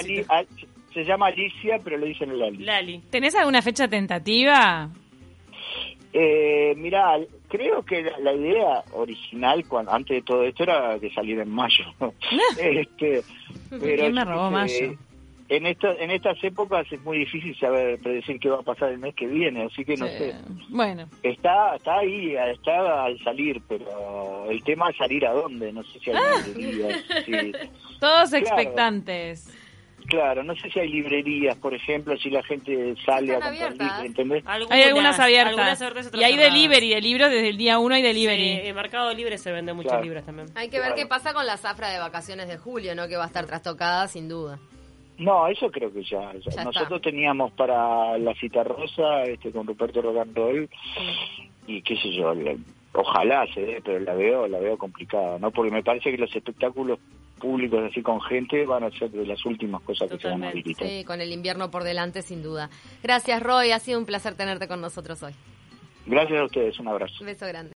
se 0.95 1.03
llama, 1.03 1.27
Alicia, 1.27 1.79
pero 1.83 1.99
le 1.99 2.07
dicen 2.07 2.39
Lali. 2.39 2.57
Lali. 2.57 3.03
¿Tenés 3.11 3.35
alguna 3.35 3.61
fecha 3.61 3.87
tentativa? 3.87 4.89
Eh, 6.11 6.73
mira, 6.75 7.19
creo 7.53 7.83
que 7.83 8.01
la, 8.19 8.33
idea 8.33 8.83
original, 8.93 9.63
cuando, 9.67 9.91
antes 9.91 10.17
de 10.17 10.21
todo 10.23 10.43
esto, 10.43 10.63
era 10.63 10.97
que 10.99 11.11
saliera 11.11 11.43
en 11.43 11.51
mayo. 11.51 11.85
este, 12.57 13.21
pero 13.69 14.09
me 14.09 14.25
robó 14.25 14.49
mayo? 14.49 14.97
En, 15.49 15.67
en 15.67 16.11
estas 16.11 16.43
épocas 16.43 16.87
es 16.91 16.99
muy 17.01 17.19
difícil 17.19 17.55
saber 17.59 17.99
predecir 17.99 18.39
qué 18.39 18.49
va 18.49 18.61
a 18.61 18.63
pasar 18.63 18.89
el 18.89 18.97
mes 18.97 19.13
que 19.13 19.27
viene, 19.27 19.65
así 19.65 19.85
que 19.85 19.95
no 19.97 20.07
sé. 20.07 20.33
Bueno. 20.69 21.07
Está, 21.21 21.75
está 21.75 21.99
ahí, 21.99 22.35
está 22.35 23.03
al 23.03 23.19
salir, 23.23 23.61
pero 23.67 24.49
el 24.49 24.63
tema 24.63 24.89
es 24.89 24.97
salir 24.97 25.23
a 25.27 25.33
dónde, 25.33 25.71
no 25.71 25.83
sé 25.83 25.99
si 25.99 26.09
hay 26.09 26.17
ah. 26.17 27.57
Todos 27.99 28.33
expectantes. 28.33 29.53
Claro, 30.07 30.43
no 30.43 30.55
sé 30.55 30.69
si 30.69 30.79
hay 30.79 30.89
librerías, 30.89 31.55
por 31.57 31.73
ejemplo, 31.73 32.15
si 32.17 32.29
la 32.29 32.43
gente 32.43 32.95
sale 33.05 33.33
Están 33.33 33.43
a 33.43 33.45
comprar 33.45 33.47
abiertas. 33.47 33.79
libros, 33.79 34.05
¿entendés? 34.05 34.43
Hay 34.45 34.83
algunas 34.83 35.19
abiertas. 35.19 35.49
algunas 35.51 35.81
abiertas, 35.81 36.07
otras 36.07 36.21
y 36.21 36.23
hay 36.23 36.33
cerradas. 36.33 36.53
delivery 36.53 36.89
de 36.89 37.01
libros 37.01 37.29
desde 37.31 37.49
el 37.49 37.57
día 37.57 37.79
1 37.79 37.95
hay 37.95 38.01
delivery. 38.01 38.43
Sí, 38.61 38.67
en 38.67 38.75
Mercado 38.75 39.13
Libre 39.13 39.37
se 39.37 39.51
venden 39.51 39.75
muchos 39.75 39.91
Claro. 39.91 40.03
libros 40.05 40.25
también. 40.25 40.47
Hay 40.55 40.69
que 40.69 40.77
ver 40.77 40.87
Claro. 40.87 40.95
qué 41.01 41.05
pasa 41.07 41.33
con 41.33 41.45
la 41.45 41.57
zafra 41.57 41.89
de 41.89 41.99
vacaciones 41.99 42.47
de 42.47 42.57
julio, 42.57 42.95
¿no? 42.95 43.07
Que 43.07 43.15
va 43.17 43.23
a 43.23 43.27
estar 43.27 43.45
trastocada 43.45 44.07
sin 44.07 44.27
duda. 44.29 44.59
No, 45.17 45.47
eso 45.47 45.69
creo 45.71 45.93
que 45.93 46.03
ya. 46.03 46.33
ya. 46.33 46.39
Ya 46.39 46.49
está. 46.49 46.63
Nosotros 46.63 47.01
teníamos 47.01 47.51
para 47.53 48.17
la 48.17 48.33
cita 48.35 48.63
rosa 48.63 49.23
este, 49.23 49.51
con 49.51 49.65
Ruperto 49.67 50.01
Rock 50.01 50.17
and 50.17 50.35
Roll 50.35 50.69
y 51.67 51.81
qué 51.81 51.95
sé 51.97 52.11
yo, 52.13 52.33
la- 52.33 52.55
ojalá 52.93 53.45
se 53.53 53.61
dé, 53.61 53.81
pero 53.83 53.99
la 53.99 54.13
veo, 54.15 54.47
la 54.47 54.59
veo 54.59 54.77
complicada, 54.77 55.37
¿no? 55.39 55.51
Porque 55.51 55.71
me 55.71 55.83
parece 55.83 56.11
que 56.11 56.17
los 56.17 56.35
espectáculos 56.35 56.99
públicos 57.43 57.81
así 57.91 58.01
con 58.01 58.21
gente 58.21 58.65
van 58.65 58.85
a 58.85 58.91
ser 58.91 59.11
de 59.11 59.25
las 59.25 59.45
últimas 59.45 59.81
cosas 59.81 60.09
que 60.09 60.17
se 60.17 60.29
van 60.29 60.45
a 60.45 60.49
habilitar. 60.49 60.87
Sí, 60.87 61.03
con 61.03 61.19
el 61.19 61.33
invierno 61.33 61.69
por 61.69 61.83
delante, 61.83 62.21
sin 62.21 62.41
duda. 62.41 62.69
Gracias, 63.03 63.43
Roy. 63.43 63.71
Ha 63.71 63.79
sido 63.79 63.99
un 63.99 64.05
placer 64.05 64.35
tenerte 64.35 64.69
con 64.69 64.79
nosotros 64.79 65.21
hoy. 65.23 65.33
Gracias 66.05 66.39
a 66.39 66.45
ustedes, 66.45 66.79
un 66.79 66.87
abrazo. 66.87 67.15
Un 67.19 67.25
beso 67.25 67.45
grande. 67.45 67.71